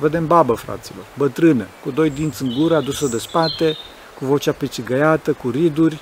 Vedem 0.00 0.26
babă, 0.26 0.54
fraților, 0.54 1.04
bătrână, 1.16 1.66
cu 1.82 1.90
doi 1.90 2.10
dinți 2.10 2.42
în 2.42 2.54
gură, 2.58 2.76
adusă 2.76 3.06
de 3.06 3.18
spate, 3.18 3.76
cu 4.18 4.24
vocea 4.24 4.52
pecigăiată, 4.52 5.32
cu 5.32 5.50
riduri. 5.50 6.00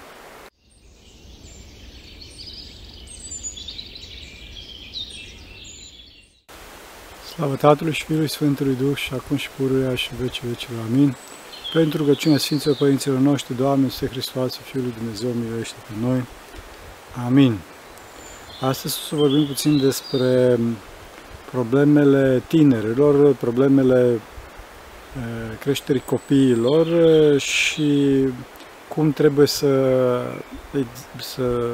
Slavă 7.34 7.54
Tatălui 7.54 7.92
și 7.92 8.04
Fiului 8.04 8.28
Sfântului 8.28 8.74
Duh 8.74 8.96
și 8.96 9.14
acum 9.14 9.36
și 9.36 9.48
pururea 9.56 9.94
și 9.94 10.10
vecii 10.20 10.48
vecilor. 10.48 10.80
Amin. 10.90 11.16
Pentru 11.72 11.98
rugăciunea 11.98 12.38
Sfinților 12.38 12.76
Părinților 12.76 13.18
noștri, 13.18 13.56
Doamne, 13.56 13.88
Să 13.88 14.06
Hristos, 14.06 14.56
Fiul 14.56 14.82
lui 14.82 14.94
Dumnezeu, 14.98 15.30
miluiește 15.30 15.76
pe 15.88 16.06
noi. 16.06 16.24
Amin. 17.26 17.58
Astăzi 18.60 18.98
o 19.02 19.06
să 19.08 19.14
vorbim 19.14 19.46
puțin 19.46 19.78
despre 19.78 20.58
problemele 21.54 22.42
tinerilor, 22.46 23.34
problemele 23.34 24.20
creșterii 25.60 26.02
copiilor 26.06 26.86
și 27.38 28.24
cum 28.88 29.12
trebuie 29.12 29.46
să, 29.46 29.90
să 31.20 31.70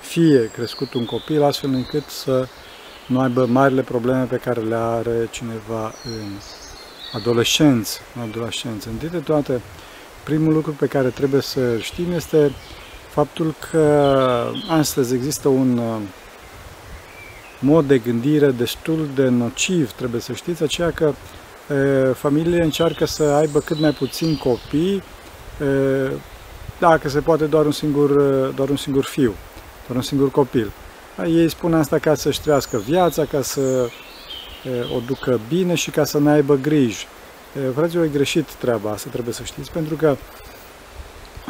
fie 0.00 0.50
crescut 0.52 0.94
un 0.94 1.04
copil 1.04 1.42
astfel 1.42 1.70
încât 1.70 2.04
să 2.08 2.46
nu 3.06 3.20
aibă 3.20 3.46
marile 3.46 3.82
probleme 3.82 4.24
pe 4.24 4.36
care 4.36 4.60
le 4.60 4.74
are 4.74 5.28
cineva 5.30 5.92
în 6.04 6.30
adolescență. 7.12 7.98
În 8.16 8.22
adolescență. 8.22 8.88
Întâi 8.88 9.08
de 9.08 9.18
toate, 9.18 9.60
primul 10.24 10.52
lucru 10.52 10.70
pe 10.70 10.86
care 10.86 11.08
trebuie 11.08 11.40
să 11.40 11.78
știm 11.78 12.12
este 12.12 12.52
faptul 13.08 13.54
că 13.70 14.12
astăzi 14.68 15.14
există 15.14 15.48
un 15.48 15.80
mod 17.60 17.86
de 17.86 17.98
gândire 17.98 18.50
destul 18.50 19.08
de 19.14 19.28
nociv, 19.28 19.92
trebuie 19.92 20.20
să 20.20 20.32
știți, 20.32 20.62
aceea 20.62 20.90
că 20.90 21.12
e, 21.74 22.12
familiile 22.12 22.62
încearcă 22.62 23.04
să 23.04 23.22
aibă 23.22 23.58
cât 23.60 23.80
mai 23.80 23.90
puțin 23.90 24.36
copii, 24.36 24.94
e, 24.94 26.10
dacă 26.78 27.08
se 27.08 27.20
poate 27.20 27.44
doar 27.44 27.64
un 27.64 27.72
singur, 27.72 28.10
doar 28.54 28.68
un 28.68 28.76
singur 28.76 29.04
fiu, 29.04 29.34
doar 29.86 29.96
un 29.96 30.02
singur 30.02 30.30
copil. 30.30 30.70
Ei 31.26 31.48
spun 31.48 31.74
asta 31.74 31.98
ca 31.98 32.14
să-și 32.14 32.40
trăiască 32.40 32.78
viața, 32.78 33.24
ca 33.24 33.42
să 33.42 33.60
e, 34.64 34.94
o 34.96 35.00
ducă 35.06 35.40
bine 35.48 35.74
și 35.74 35.90
ca 35.90 36.04
să 36.04 36.18
ne 36.18 36.30
aibă 36.30 36.56
griji. 36.56 37.06
Fraților, 37.74 38.04
e 38.04 38.08
greșit 38.08 38.52
treaba 38.52 38.90
asta, 38.90 39.08
trebuie 39.12 39.34
să 39.34 39.42
știți, 39.42 39.70
pentru 39.70 39.94
că 39.94 40.16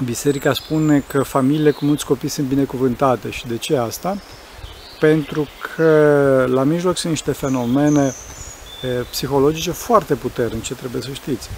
Biserica 0.05 0.53
spune 0.53 1.03
că 1.07 1.23
familiile 1.23 1.71
cu 1.71 1.85
mulți 1.85 2.05
copii 2.05 2.29
sunt 2.29 2.47
binecuvântate. 2.47 3.31
Și 3.31 3.47
de 3.47 3.57
ce 3.57 3.77
asta? 3.77 4.17
Pentru 5.01 5.49
că 5.75 6.45
la 6.49 6.63
mijloc 6.63 6.97
sunt 6.97 7.13
niște 7.13 7.33
fenomene 7.33 8.15
psihologice 9.11 9.71
foarte 9.71 10.15
puternice, 10.15 10.75
trebuie 10.75 11.03
să 11.03 11.11
știți. 11.13 11.49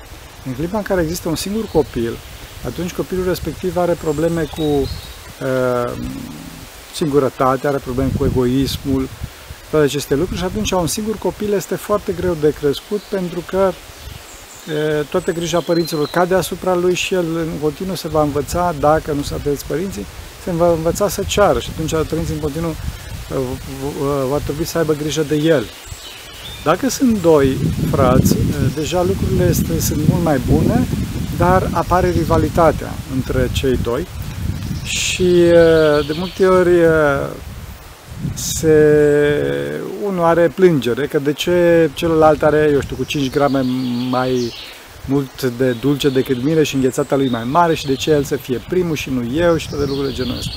În 0.47 0.55
clipa 0.55 0.77
în 0.77 0.83
care 0.83 1.03
există 1.03 1.29
un 1.29 1.37
singur 1.37 1.65
copil, 1.73 2.17
atunci 2.67 2.93
copilul 2.93 3.25
respectiv 3.25 3.77
are 3.77 3.93
probleme 3.93 4.43
cu 4.43 4.63
uh, 4.63 5.93
singurătatea, 6.95 7.69
are 7.69 7.79
probleme 7.79 8.11
cu 8.19 8.25
egoismul, 8.25 9.09
toate 9.71 9.85
aceste 9.85 10.15
lucruri 10.15 10.39
și 10.39 10.45
atunci 10.45 10.71
un 10.71 10.87
singur 10.87 11.17
copil 11.17 11.53
este 11.53 11.75
foarte 11.75 12.13
greu 12.13 12.37
de 12.41 12.55
crescut 12.61 13.01
pentru 13.01 13.43
că 13.47 13.73
uh, 13.73 15.07
toată 15.07 15.33
grija 15.33 15.61
părinților 15.61 16.09
cade 16.09 16.35
asupra 16.35 16.75
lui 16.75 16.95
și 16.95 17.15
el 17.15 17.37
în 17.37 17.59
continuu 17.63 17.95
se 17.95 18.09
va 18.09 18.23
învăța, 18.23 18.75
dacă 18.81 19.13
nu 19.13 19.23
să 19.23 19.35
aveți 19.35 19.65
părinții, 19.65 20.07
se 20.45 20.51
va 20.51 20.73
învăța 20.73 21.09
să 21.09 21.23
ceară 21.27 21.59
și 21.59 21.71
atunci 21.73 22.09
părinții 22.09 22.35
în 22.35 22.41
continuu 22.41 22.75
va 24.29 24.39
trebui 24.45 24.65
să 24.65 24.79
aibă 24.79 24.93
grijă 24.93 25.23
de 25.29 25.35
el. 25.35 25.65
Dacă 26.65 26.89
sunt 26.89 27.21
doi 27.23 27.57
frați, 27.91 28.37
deja 28.75 29.03
lucrurile 29.03 29.45
este, 29.49 29.81
sunt 29.81 30.01
mult 30.09 30.23
mai 30.23 30.41
bune, 30.51 30.87
dar 31.37 31.69
apare 31.73 32.11
rivalitatea 32.11 32.91
între 33.15 33.49
cei 33.53 33.79
doi 33.83 34.07
și 34.85 35.33
de 36.07 36.15
multe 36.19 36.47
ori 36.47 36.71
se, 38.35 38.75
unul 40.05 40.25
are 40.25 40.53
plângere 40.55 41.07
că 41.07 41.19
de 41.19 41.33
ce 41.33 41.91
celălalt 41.95 42.43
are, 42.43 42.71
eu 42.73 42.81
știu, 42.81 42.97
cu 42.97 43.05
5 43.05 43.31
grame 43.31 43.61
mai 44.11 44.53
mult 45.07 45.43
de 45.43 45.71
dulce 45.71 46.09
decât 46.09 46.43
mine 46.43 46.63
și 46.63 46.75
înghețata 46.75 47.17
lui 47.17 47.29
mai 47.29 47.45
mare 47.45 47.75
și 47.75 47.87
de 47.87 47.95
ce 47.95 48.11
el 48.11 48.25
să 48.25 48.37
fie 48.37 48.63
primul 48.69 48.97
și 48.97 49.11
nu 49.11 49.35
eu 49.35 49.57
și 49.57 49.69
toate 49.69 49.85
lucrurile 49.85 50.15
genul 50.15 50.37
ăsta. 50.39 50.53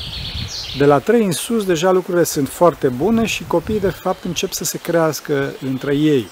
De 0.78 0.86
la 0.86 1.00
3 1.00 1.26
în 1.26 1.32
sus, 1.32 1.66
deja 1.66 1.92
lucrurile 1.92 2.24
sunt 2.24 2.50
foarte 2.50 2.88
bune 2.88 3.26
și 3.26 3.44
copiii, 3.44 3.80
de 3.80 3.90
fapt, 3.90 4.24
încep 4.24 4.52
să 4.52 4.64
se 4.64 4.78
crească 4.78 5.54
între 5.62 5.96
ei. 5.96 6.28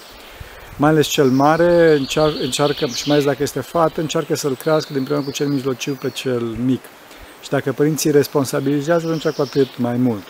Mai 0.76 0.90
ales 0.90 1.06
cel 1.06 1.28
mare 1.30 1.96
încearcă, 1.96 2.38
încearcă 2.40 2.86
și 2.86 3.08
mai 3.08 3.16
ales 3.16 3.28
dacă 3.28 3.42
este 3.42 3.60
fată, 3.60 4.00
încearcă 4.00 4.36
să-l 4.36 4.56
crească 4.56 4.92
din 4.92 5.22
cu 5.24 5.30
cel 5.30 5.46
mijlociu 5.46 5.98
pe 6.00 6.10
cel 6.10 6.40
mic. 6.40 6.80
Și 7.42 7.48
dacă 7.48 7.72
părinții 7.72 8.10
responsabilizează, 8.10 9.06
atunci 9.06 9.34
cu 9.34 9.42
atât 9.42 9.78
mai 9.78 9.96
mult. 9.96 10.22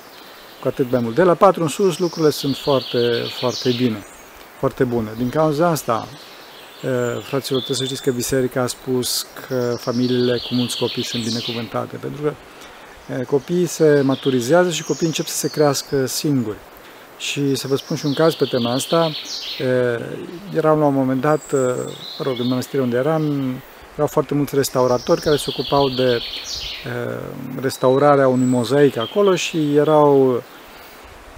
Cu 0.60 0.68
atât 0.68 0.90
mai 0.90 1.00
mult. 1.00 1.14
De 1.14 1.22
la 1.22 1.34
4 1.34 1.62
în 1.62 1.68
sus, 1.68 1.98
lucrurile 1.98 2.30
sunt 2.30 2.56
foarte, 2.56 2.98
foarte 3.38 3.70
bine. 3.76 4.04
Foarte 4.58 4.84
bune. 4.84 5.08
Din 5.16 5.28
cauza 5.28 5.68
asta, 5.68 6.08
fraților, 7.22 7.62
trebuie 7.62 7.76
să 7.76 7.84
știți 7.84 8.02
că 8.02 8.10
Biserica 8.10 8.62
a 8.62 8.66
spus 8.66 9.26
că 9.46 9.76
familiile 9.78 10.38
cu 10.48 10.54
mulți 10.54 10.76
copii 10.76 11.04
sunt 11.04 11.24
binecuvântate, 11.24 11.96
pentru 11.96 12.22
că 12.22 12.34
copiii 13.26 13.66
se 13.66 14.00
maturizează 14.04 14.70
și 14.70 14.84
copiii 14.84 15.06
încep 15.06 15.26
să 15.26 15.36
se 15.36 15.48
crească 15.48 16.06
singuri. 16.06 16.56
Și 17.18 17.54
să 17.54 17.66
vă 17.66 17.76
spun 17.76 17.96
și 17.96 18.06
un 18.06 18.14
caz 18.14 18.34
pe 18.34 18.44
tema 18.44 18.72
asta, 18.72 19.10
eram 20.54 20.78
la 20.78 20.84
un 20.84 20.94
moment 20.94 21.20
dat, 21.20 21.52
mă 22.18 22.22
rog, 22.22 22.34
în 22.38 22.48
mănăstirea 22.48 22.84
unde 22.84 22.96
eram, 22.96 23.22
erau 23.94 24.06
foarte 24.06 24.34
mulți 24.34 24.54
restauratori 24.54 25.20
care 25.20 25.36
se 25.36 25.44
ocupau 25.48 25.88
de 25.88 26.18
restaurarea 27.60 28.28
unui 28.28 28.46
mozaic 28.46 28.96
acolo 28.96 29.34
și 29.34 29.76
erau 29.76 30.42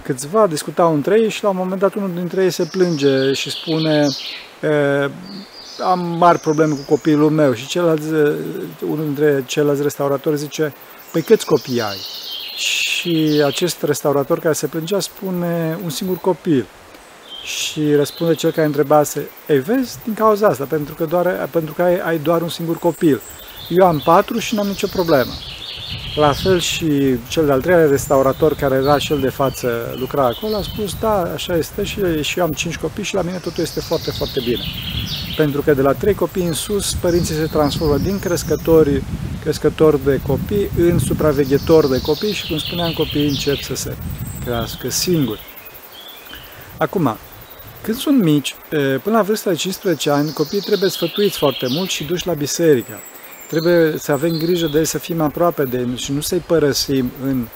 câțiva, 0.03 0.47
discutau 0.47 0.93
între 0.93 1.19
ei 1.19 1.29
și 1.29 1.43
la 1.43 1.49
un 1.49 1.57
moment 1.57 1.79
dat 1.79 1.93
unul 1.93 2.11
dintre 2.15 2.43
ei 2.43 2.51
se 2.51 2.65
plânge 2.71 3.33
și 3.33 3.49
spune 3.49 4.07
am 5.83 5.99
mari 5.99 6.39
probleme 6.39 6.73
cu 6.73 6.81
copilul 6.89 7.29
meu 7.29 7.53
și 7.53 7.67
celălalt, 7.67 8.01
unul 8.89 9.03
dintre 9.03 9.43
ceilalți 9.45 9.81
restauratori 9.81 10.37
zice 10.37 10.73
Păi 11.15 11.23
câți 11.23 11.45
copii 11.45 11.81
ai? 11.81 11.97
Și 12.55 13.41
acest 13.45 13.83
restaurator 13.83 14.39
care 14.39 14.53
se 14.53 14.67
plângea 14.67 14.99
spune 14.99 15.77
un 15.83 15.89
singur 15.89 16.17
copil. 16.17 16.65
Și 17.43 17.93
răspunde 17.93 18.33
cel 18.33 18.51
care 18.51 18.65
întrebase, 18.65 19.29
ei 19.47 19.59
vezi, 19.59 19.97
din 20.03 20.13
cauza 20.13 20.47
asta, 20.47 20.65
pentru 20.69 20.93
că, 20.93 21.05
doar, 21.05 21.49
pentru 21.51 21.73
că 21.73 21.81
ai, 21.81 21.99
ai 21.99 22.17
doar 22.17 22.41
un 22.41 22.49
singur 22.49 22.77
copil. 22.77 23.21
Eu 23.69 23.85
am 23.85 24.01
patru 24.05 24.39
și 24.39 24.55
n-am 24.55 24.67
nicio 24.67 24.87
problemă. 24.87 25.31
La 26.15 26.33
fel 26.33 26.59
și 26.59 27.15
cel 27.27 27.45
de-al 27.45 27.61
treilea 27.61 27.87
restaurator 27.87 28.53
care 28.55 28.75
era 28.75 28.97
cel 28.97 29.19
de 29.19 29.29
față, 29.29 29.95
lucra 29.99 30.25
acolo, 30.25 30.55
a 30.55 30.61
spus, 30.61 30.95
da, 30.99 31.31
așa 31.33 31.55
este 31.55 31.83
și, 31.83 32.21
și 32.21 32.39
eu 32.39 32.45
am 32.45 32.51
cinci 32.51 32.77
copii 32.77 33.03
și 33.03 33.15
la 33.15 33.21
mine 33.21 33.37
totul 33.37 33.63
este 33.63 33.79
foarte, 33.79 34.11
foarte 34.11 34.39
bine. 34.43 34.63
Pentru 35.35 35.61
că 35.61 35.73
de 35.73 35.81
la 35.81 35.93
trei 35.93 36.13
copii 36.13 36.45
în 36.45 36.53
sus, 36.53 36.93
părinții 36.93 37.35
se 37.35 37.45
transformă 37.45 37.97
din 37.97 38.19
crescători 38.19 39.03
crescător 39.45 39.97
de 39.97 40.19
copii 40.27 40.69
în 40.77 40.99
supraveghetor 40.99 41.87
de 41.87 42.01
copii 42.01 42.33
și, 42.33 42.47
cum 42.47 42.57
spuneam, 42.57 42.93
copiii 42.93 43.27
încep 43.27 43.61
să 43.61 43.75
se 43.75 43.95
crească 44.43 44.89
singuri. 44.89 45.39
Acum, 46.77 47.17
când 47.81 47.97
sunt 47.97 48.23
mici, 48.23 48.55
până 49.03 49.15
la 49.15 49.21
vârsta 49.21 49.49
de 49.49 49.55
15 49.55 50.09
ani, 50.09 50.33
copiii 50.33 50.61
trebuie 50.61 50.89
sfătuiți 50.89 51.37
foarte 51.37 51.65
mult 51.69 51.89
și 51.89 52.03
duși 52.03 52.27
la 52.27 52.33
biserică. 52.33 52.99
Trebuie 53.47 53.97
să 53.97 54.11
avem 54.11 54.37
grijă 54.37 54.67
de 54.67 54.77
ei, 54.77 54.85
să 54.85 54.97
fim 54.97 55.21
aproape 55.21 55.63
de 55.63 55.77
ei 55.77 55.97
și 55.97 56.11
nu 56.11 56.21
să-i 56.21 56.43
părăsim 56.45 57.11
în, 57.23 57.47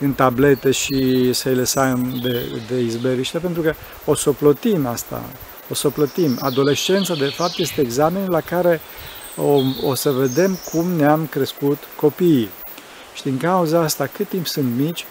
în 0.00 0.12
tablete 0.12 0.70
și 0.70 1.32
să-i 1.32 1.54
lăsăm 1.54 2.20
de, 2.22 2.62
de 2.68 2.80
izberiște, 2.80 3.38
pentru 3.38 3.62
că 3.62 3.74
o 4.04 4.14
să 4.14 4.28
o 4.28 4.32
plătim 4.32 4.86
asta, 4.86 5.22
o 5.70 5.74
să 5.74 5.86
o 5.86 5.90
plătim. 5.90 6.38
Adolescența, 6.40 7.14
de 7.14 7.26
fapt, 7.26 7.58
este 7.58 7.80
examenul 7.80 8.30
la 8.30 8.40
care 8.40 8.80
o, 9.36 9.60
o 9.82 9.94
să 9.94 10.10
vedem 10.10 10.58
cum 10.72 10.86
ne-am 10.86 11.26
crescut 11.26 11.78
copiii. 11.96 12.48
Și 13.14 13.22
din 13.22 13.36
cauza 13.36 13.80
asta, 13.80 14.06
cât 14.06 14.28
timp 14.28 14.46
sunt 14.46 14.76
mici, 14.76 15.04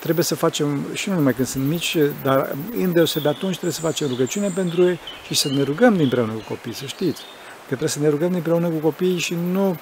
trebuie 0.00 0.24
să 0.24 0.34
facem, 0.34 0.86
și 0.92 1.08
nu 1.08 1.14
numai 1.14 1.34
când 1.34 1.48
sunt 1.48 1.64
mici, 1.64 1.96
dar 2.22 2.56
îndeosebe 2.76 3.28
atunci 3.28 3.52
trebuie 3.52 3.72
să 3.72 3.80
facem 3.80 4.08
rugăciune 4.08 4.50
pentru 4.54 4.84
ei 4.84 4.98
și 5.26 5.34
să 5.34 5.48
ne 5.48 5.62
rugăm 5.62 5.92
din 5.92 6.02
împreună 6.02 6.32
cu 6.32 6.42
copiii, 6.48 6.74
să 6.74 6.84
știți. 6.86 7.20
Că 7.60 7.66
trebuie 7.66 7.88
să 7.88 7.98
ne 7.98 8.08
rugăm 8.08 8.26
din 8.26 8.36
împreună 8.36 8.68
cu 8.68 8.76
copiii 8.76 9.18
și 9.18 9.36
nu 9.52 9.76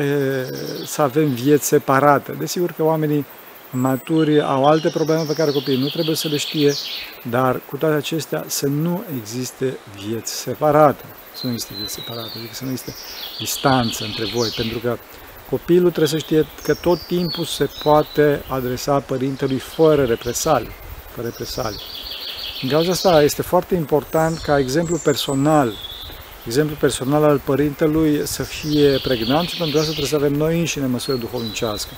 e, 0.00 0.46
să 0.84 1.02
avem 1.02 1.28
vieți 1.28 1.66
separate. 1.66 2.32
Desigur 2.32 2.72
că 2.72 2.82
oamenii 2.82 3.24
maturi 3.72 4.40
au 4.40 4.64
alte 4.64 4.88
probleme 4.88 5.22
pe 5.26 5.34
care 5.34 5.50
copiii 5.50 5.80
nu 5.80 5.88
trebuie 5.88 6.16
să 6.16 6.28
le 6.28 6.36
știe, 6.36 6.74
dar 7.30 7.60
cu 7.68 7.76
toate 7.76 7.94
acestea 7.94 8.44
să 8.46 8.66
nu 8.66 9.04
existe 9.20 9.76
vieți 10.06 10.32
separate 10.32 11.04
să 11.34 11.46
nu 11.46 11.52
este 11.52 11.72
vieți 11.76 11.92
separate, 11.92 12.30
adică 12.38 12.54
să 12.54 12.64
nu 12.64 12.70
este 12.70 12.94
distanță 13.38 14.04
între 14.04 14.24
voi, 14.24 14.48
pentru 14.56 14.78
că 14.78 14.96
copilul 15.50 15.88
trebuie 15.88 16.08
să 16.08 16.18
știe 16.18 16.46
că 16.62 16.74
tot 16.74 17.00
timpul 17.00 17.44
se 17.44 17.68
poate 17.82 18.42
adresa 18.48 19.00
părintelui 19.00 19.58
fără 19.58 20.04
represalii, 20.04 20.70
fără 21.14 21.26
represalii. 21.26 21.80
În 22.62 22.68
cauza 22.68 22.90
asta 22.90 23.22
este 23.22 23.42
foarte 23.42 23.74
important 23.74 24.38
ca 24.38 24.58
exemplu 24.58 24.96
personal, 24.96 25.72
exemplu 26.46 26.76
personal 26.80 27.22
al 27.24 27.38
părintelui 27.38 28.26
să 28.26 28.42
fie 28.42 28.98
pregnant 29.02 29.48
și 29.48 29.56
pentru 29.56 29.78
asta 29.78 29.90
trebuie 29.90 30.10
să 30.10 30.16
avem 30.16 30.32
noi 30.32 30.58
înșine 30.58 30.86
măsură 30.86 31.16
duhovnicească. 31.16 31.90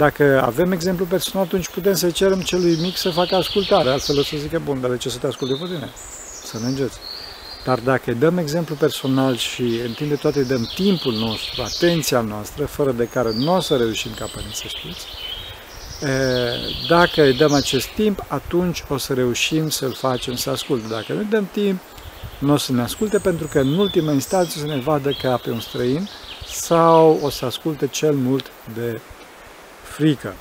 Dacă 0.00 0.42
avem 0.44 0.72
exemplu 0.72 1.04
personal, 1.04 1.46
atunci 1.46 1.68
putem 1.68 1.94
să 1.94 2.10
cerem 2.10 2.40
celui 2.40 2.76
mic 2.80 2.96
să 2.96 3.10
facă 3.10 3.34
ascultare, 3.34 3.90
altfel 3.90 4.18
o 4.18 4.22
să 4.22 4.36
zică, 4.36 4.60
bun, 4.64 4.80
dar 4.80 4.90
de 4.90 4.96
ce 4.96 5.08
să 5.08 5.18
te 5.18 5.26
asculte 5.26 5.54
pe 5.54 5.66
tine? 5.66 5.90
Să 6.44 6.58
ne 6.58 6.66
îngeți. 6.66 6.98
Dar 7.64 7.78
dacă 7.78 8.02
îi 8.06 8.14
dăm 8.14 8.38
exemplu 8.38 8.74
personal 8.74 9.36
și 9.36 9.62
în 9.62 9.92
timp 9.92 10.08
de 10.08 10.14
toate 10.14 10.38
îi 10.38 10.44
dăm 10.44 10.70
timpul 10.74 11.12
nostru, 11.12 11.62
atenția 11.62 12.20
noastră, 12.20 12.64
fără 12.64 12.92
de 12.92 13.04
care 13.04 13.32
nu 13.34 13.54
o 13.54 13.60
să 13.60 13.76
reușim 13.76 14.10
ca 14.18 14.28
părinți 14.34 14.56
să 14.56 14.64
știți, 14.66 15.06
dacă 16.88 17.22
îi 17.22 17.36
dăm 17.36 17.52
acest 17.52 17.86
timp, 17.86 18.24
atunci 18.28 18.84
o 18.88 18.96
să 18.96 19.14
reușim 19.14 19.68
să-l 19.68 19.92
facem 19.92 20.34
să 20.34 20.50
asculte. 20.50 20.86
Dacă 20.88 21.12
nu 21.12 21.18
îi 21.18 21.26
dăm 21.30 21.48
timp, 21.52 21.80
nu 22.38 22.52
o 22.52 22.56
să 22.56 22.72
ne 22.72 22.82
asculte 22.82 23.18
pentru 23.18 23.46
că 23.46 23.60
în 23.60 23.78
ultima 23.78 24.12
instanță 24.12 24.58
să 24.58 24.66
ne 24.66 24.80
vadă 24.80 25.10
ca 25.22 25.36
pe 25.36 25.50
un 25.50 25.60
străin 25.60 26.08
sau 26.46 27.18
o 27.22 27.30
să 27.30 27.44
asculte 27.44 27.86
cel 27.86 28.14
mult 28.14 28.46
de 28.74 29.00
frică, 30.00 30.34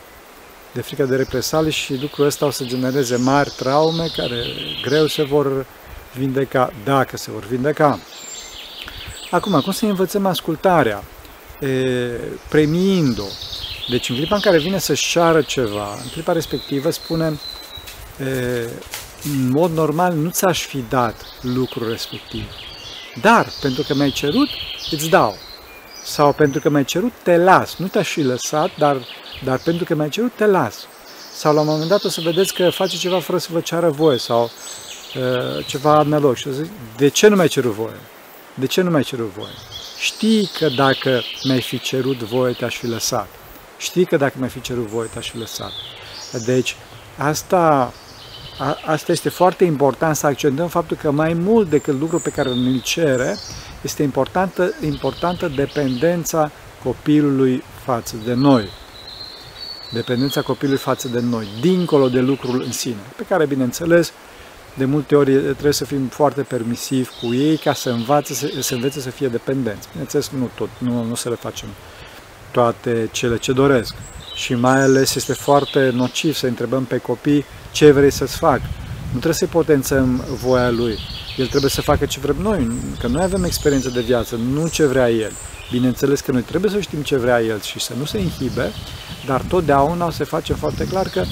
de 0.74 0.82
frică 0.82 1.04
de 1.04 1.16
represalii 1.16 1.72
și 1.72 2.02
lucrul 2.02 2.26
ăsta 2.26 2.46
o 2.46 2.50
să 2.50 2.64
genereze 2.64 3.16
mari 3.16 3.54
traume 3.58 4.08
care 4.16 4.44
greu 4.82 5.08
se 5.08 5.24
vor 5.24 5.66
vindeca, 6.16 6.74
dacă 6.84 7.18
se 7.18 7.32
vor 7.32 7.46
vindeca. 7.46 8.00
Acum, 9.32 9.62
cum 9.62 9.72
să 9.72 9.86
învățăm 9.86 10.26
ascultarea? 10.26 11.04
E, 11.60 11.68
premiind-o. 12.50 13.28
Deci, 13.90 14.10
în 14.10 14.16
clipa 14.16 14.36
în 14.36 14.42
care 14.42 14.58
vine 14.58 14.80
să-și 14.80 15.12
ceară 15.12 15.42
ceva, 15.42 15.94
în 16.04 16.10
clipa 16.12 16.32
respectivă 16.32 16.90
spune 16.90 17.40
e, 18.20 18.70
în 19.24 19.50
mod 19.50 19.72
normal 19.72 20.14
nu 20.14 20.30
ți-aș 20.30 20.66
fi 20.66 20.84
dat 20.90 21.16
lucrul 21.42 21.90
respectiv. 21.90 22.44
Dar, 23.22 23.48
pentru 23.62 23.84
că 23.88 23.94
mi-ai 23.94 24.12
cerut, 24.12 24.50
îți 24.92 25.10
dau. 25.10 25.38
Sau 26.04 26.34
pentru 26.34 26.60
că 26.60 26.70
mi-ai 26.70 26.86
cerut, 26.86 27.12
te 27.24 27.38
las. 27.38 27.76
Nu 27.76 27.88
te-aș 27.88 28.10
fi 28.10 28.22
lăsat, 28.22 28.70
dar, 28.78 28.98
dar 29.44 29.58
pentru 29.58 29.86
că 29.86 29.96
mi-ai 29.96 30.10
cerut, 30.10 30.32
te 30.36 30.46
las. 30.46 30.88
Sau 31.34 31.54
la 31.54 31.60
un 31.60 31.68
moment 31.68 31.90
dat 31.90 32.04
o 32.04 32.10
să 32.10 32.22
vedeți 32.22 32.54
că 32.54 32.70
face 32.70 32.98
ceva 32.98 33.20
fără 33.20 33.38
să 33.38 33.48
vă 33.52 33.60
ceară 33.60 33.90
voie 33.90 34.18
sau 34.18 34.44
uh, 34.44 35.66
ceva 35.66 35.98
analog. 35.98 36.36
Și 36.36 36.48
o 36.48 36.52
să 36.52 36.58
zic, 36.62 36.72
de 36.98 37.08
ce 37.08 37.28
nu 37.28 37.36
mi-ai 37.36 37.48
cerut 37.48 37.74
voie? 37.74 38.00
De 38.54 38.66
ce 38.66 38.82
nu 38.82 38.90
mi-ai 38.90 39.04
cerut 39.04 39.32
voie? 39.38 39.54
Știi 40.00 40.50
că 40.60 40.70
dacă 40.70 41.22
mi-ai 41.44 41.62
fi 41.62 41.80
cerut 41.80 42.18
voie, 42.18 42.54
te-aș 42.54 42.78
fi 42.78 42.88
lăsat. 42.88 43.28
Știi 43.78 44.06
că 44.06 44.18
dacă 44.18 44.34
mi-ai 44.38 44.50
fi 44.50 44.62
cerut 44.62 44.86
voie, 44.86 45.10
te-aș 45.14 45.30
fi 45.30 45.38
lăsat. 45.38 45.72
Deci, 46.46 46.76
asta 47.18 47.94
a, 48.60 48.78
asta 48.86 49.12
este 49.12 49.30
foarte 49.30 49.64
important 49.64 50.16
să 50.16 50.26
accentăm 50.26 50.68
faptul 50.68 50.98
că 50.98 51.12
mai 51.12 51.34
mult 51.34 51.70
decât 51.70 52.00
lucrul 52.00 52.20
pe 52.20 52.30
care 52.30 52.50
îl 52.50 52.82
cere, 52.84 53.38
este 53.82 54.04
importantă, 54.04 54.74
importantă 54.86 55.48
dependența 55.48 56.52
copilului 56.84 57.64
față 57.86 58.16
de 58.26 58.34
noi. 58.34 58.70
Dependența 59.90 60.42
copilului 60.42 60.80
față 60.80 61.08
de 61.08 61.20
noi, 61.20 61.48
dincolo 61.62 62.10
de 62.10 62.20
lucrul 62.20 62.62
în 62.62 62.72
sine, 62.72 63.02
pe 63.16 63.26
care, 63.30 63.46
bineînțeles, 63.46 64.12
de 64.74 64.86
multe 64.86 65.16
ori 65.16 65.32
trebuie 65.32 65.74
să 65.74 65.86
fim 65.86 66.08
foarte 66.08 66.42
permisivi 66.42 67.10
cu 67.22 67.34
ei 67.34 67.58
ca 67.58 67.74
să 67.74 67.90
învațe 67.90 68.34
să, 68.34 68.52
să 68.60 68.74
învețe 68.74 69.00
să 69.00 69.10
fie 69.10 69.28
dependenți. 69.28 69.88
Bineînțeles, 69.92 70.30
nu 70.30 70.50
tot, 70.56 70.70
nu, 70.78 71.04
nu 71.04 71.16
să 71.16 71.30
le 71.30 71.36
facem 71.36 71.68
toate 72.52 73.10
cele 73.12 73.38
ce 73.38 73.52
doresc. 73.52 73.96
Și 74.36 74.54
mai 74.54 74.82
ales 74.82 75.16
este 75.16 75.34
foarte 75.34 75.90
nociv 75.94 76.36
să 76.36 76.48
întrebăm 76.48 76.84
pe 76.84 76.98
copii 76.98 77.46
ce 77.72 77.92
vrei 77.92 78.12
să-ți 78.12 78.38
fac. 78.38 78.60
Nu 79.04 79.10
trebuie 79.10 79.34
să-i 79.34 79.48
potențăm 79.48 80.24
voia 80.42 80.70
lui. 80.70 81.00
El 81.40 81.48
trebuie 81.48 81.70
să 81.70 81.82
facă 81.82 82.06
ce 82.06 82.20
vrem 82.20 82.36
noi, 82.42 82.72
că 83.00 83.08
noi 83.08 83.24
avem 83.24 83.44
experiență 83.44 83.90
de 83.90 84.02
viață, 84.02 84.36
nu 84.36 84.68
ce 84.68 84.86
vrea 84.86 85.10
el. 85.10 85.32
Bineînțeles 85.72 86.20
că 86.20 86.32
noi 86.32 86.42
trebuie 86.42 86.72
să 86.72 86.80
știm 86.80 87.02
ce 87.02 87.18
vrea 87.18 87.42
el 87.42 87.62
și 87.62 87.80
să 87.80 87.94
nu 87.98 88.06
se 88.06 88.20
inhibe, 88.20 88.72
dar 89.26 89.42
totdeauna 89.42 90.06
o 90.06 90.12
să 90.12 90.24
facem 90.24 90.56
foarte 90.56 90.88
clar 90.88 91.08
că 91.08 91.24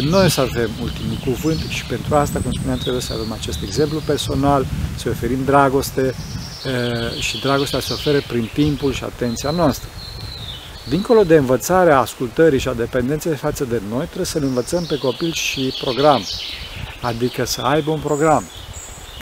noi 0.00 0.30
să 0.30 0.40
avem 0.40 0.70
ultimul 0.82 1.16
cuvânt 1.24 1.60
și 1.68 1.84
pentru 1.84 2.14
asta, 2.14 2.40
cum 2.40 2.52
spuneam, 2.52 2.78
trebuie 2.78 3.02
să 3.02 3.12
avem 3.12 3.32
acest 3.32 3.62
exemplu 3.62 4.00
personal, 4.04 4.66
să 4.96 5.08
oferim 5.08 5.44
dragoste 5.44 6.14
și 7.20 7.40
dragostea 7.40 7.80
se 7.80 7.92
ofere 7.92 8.24
prin 8.28 8.50
timpul 8.52 8.92
și 8.92 9.04
atenția 9.04 9.50
noastră. 9.50 9.88
Dincolo 10.88 11.22
de 11.22 11.36
învățarea 11.36 11.98
ascultării 11.98 12.58
și 12.58 12.68
a 12.68 12.72
dependenței 12.72 13.34
față 13.34 13.64
de 13.64 13.80
noi, 13.90 14.04
trebuie 14.04 14.26
să-l 14.26 14.42
învățăm 14.42 14.84
pe 14.84 14.98
copil 14.98 15.32
și 15.32 15.74
program, 15.80 16.24
adică 17.00 17.44
să 17.44 17.60
aibă 17.60 17.90
un 17.90 18.00
program. 18.00 18.44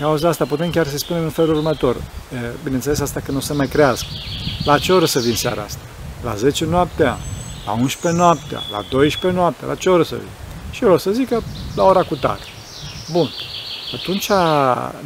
Cauza 0.01 0.29
asta 0.29 0.45
putem 0.45 0.71
chiar 0.71 0.87
să 0.87 0.99
spunem 0.99 1.23
în 1.23 1.31
felul 1.31 1.55
următor. 1.55 1.97
Bineînțeles, 2.63 3.01
asta 3.01 3.21
că 3.21 3.33
nu 3.33 3.41
se 3.41 3.53
mai 3.53 3.67
crească. 3.67 4.07
La 4.65 4.79
ce 4.79 4.93
oră 4.93 5.05
să 5.05 5.19
vin 5.19 5.35
seara 5.35 5.63
asta? 5.63 5.81
La 6.25 6.35
10 6.35 6.65
noaptea, 6.65 7.19
la 7.67 7.73
11 7.73 8.21
noaptea, 8.21 8.61
la 8.73 8.85
12 8.89 9.41
noaptea, 9.41 9.67
la 9.69 9.75
ce 9.75 9.91
oră 9.91 10.03
să 10.03 10.15
vin? 10.15 10.29
Și 10.71 10.85
eu 10.85 10.93
o 10.93 10.97
să 10.97 11.11
zic 11.11 11.29
că 11.29 11.41
la 11.77 11.85
ora 11.85 12.03
cu 12.03 12.17
tare. 12.17 12.41
Bun. 13.13 13.29
Atunci 13.95 14.31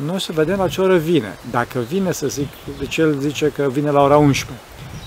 noi 0.04 0.20
să 0.20 0.32
vedem 0.32 0.58
la 0.58 0.68
ce 0.68 0.80
oră 0.80 0.96
vine. 0.96 1.38
Dacă 1.50 1.78
vine, 1.78 2.12
să 2.12 2.26
zic, 2.26 2.48
deci 2.78 2.96
el 2.96 3.18
zice 3.20 3.52
că 3.56 3.68
vine 3.70 3.90
la 3.90 4.00
ora 4.00 4.16
11 4.16 4.60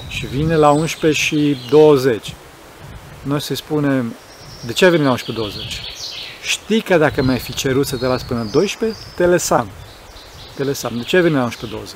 și 0.07 0.25
vine 0.25 0.55
la 0.55 0.69
11 0.69 1.21
și 1.21 1.57
20. 1.69 2.33
Noi 3.21 3.41
să 3.41 3.55
spunem, 3.55 4.13
de 4.65 4.73
ce 4.73 4.89
vine 4.89 5.03
la 5.03 5.11
11 5.11 5.45
20? 5.45 5.81
Știi 6.45 6.81
că 6.81 6.97
dacă 6.97 7.21
mi-ai 7.21 7.39
fi 7.39 7.53
cerut 7.53 7.88
să 7.88 7.97
te 7.97 8.06
las 8.06 8.24
până 8.24 8.47
12, 8.51 9.00
te 9.15 9.25
lăsam. 9.25 9.68
Te 10.56 10.63
lăsam. 10.63 10.97
De 10.97 11.03
ce 11.03 11.21
vine 11.21 11.38
la 11.38 11.44
11 11.44 11.77
20? 11.77 11.95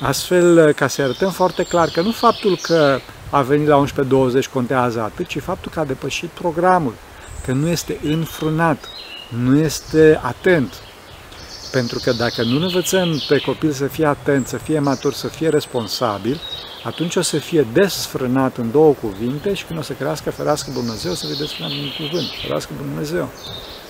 Astfel, 0.00 0.72
ca 0.72 0.86
să 0.86 1.02
arătăm 1.02 1.30
foarte 1.30 1.62
clar 1.62 1.88
că 1.88 2.00
nu 2.00 2.10
faptul 2.10 2.58
că 2.62 2.98
a 3.30 3.42
venit 3.42 3.66
la 3.66 3.84
11.20 3.84 4.50
contează 4.52 5.00
atât, 5.00 5.26
ci 5.26 5.38
faptul 5.40 5.70
că 5.74 5.80
a 5.80 5.84
depășit 5.84 6.28
programul, 6.28 6.94
că 7.44 7.52
nu 7.52 7.68
este 7.68 7.98
înfrânat, 8.02 8.88
nu 9.28 9.58
este 9.58 10.20
atent. 10.22 10.74
Pentru 11.70 11.98
că 12.02 12.12
dacă 12.12 12.42
nu 12.42 12.60
învățăm 12.60 13.22
pe 13.28 13.38
copil 13.38 13.72
să 13.72 13.86
fie 13.86 14.06
atent, 14.06 14.46
să 14.46 14.56
fie 14.56 14.78
matur, 14.78 15.12
să 15.12 15.28
fie 15.28 15.48
responsabil, 15.48 16.40
atunci 16.82 17.16
o 17.16 17.22
să 17.22 17.36
fie 17.36 17.66
desfrânat 17.72 18.56
în 18.56 18.70
două 18.70 18.92
cuvinte 18.92 19.54
și 19.54 19.64
când 19.64 19.78
o 19.78 19.82
să 19.82 19.92
crească, 19.92 20.30
ferească 20.30 20.70
Dumnezeu, 20.70 21.12
să 21.12 21.26
vedeți 21.26 21.40
desfrânat 21.40 21.70
în 21.70 22.06
cuvânt, 22.06 22.26
ferească 22.42 22.72
Dumnezeu. 22.76 23.30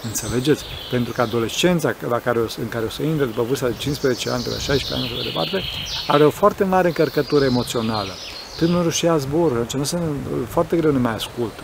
Înțelegeți? 0.03 0.65
Pentru 0.91 1.13
că 1.13 1.21
adolescența 1.21 1.95
la 2.09 2.19
care 2.19 2.39
o, 2.39 2.45
în 2.61 2.69
care 2.69 2.85
o 2.85 2.89
să 2.89 3.03
intre 3.03 3.25
după 3.25 3.43
vârsta 3.43 3.67
de 3.67 3.75
15 3.79 4.31
ani, 4.31 4.43
de 4.43 4.51
la 4.51 4.59
16 4.59 4.95
ani 4.95 5.07
și 5.07 5.23
de 5.23 5.29
departe, 5.29 5.63
are 6.07 6.25
o 6.25 6.31
foarte 6.31 6.65
mare 6.65 6.87
încărcătură 6.87 7.45
emoțională. 7.45 8.13
Tânărul 8.57 8.91
și 8.91 9.05
ia 9.05 9.17
zborul, 9.17 9.67
ce 9.67 9.77
nu 9.77 9.85
se, 9.85 9.99
foarte 10.49 10.77
greu 10.77 10.93
nu 10.93 10.99
mai 10.99 11.15
ascultă. 11.15 11.63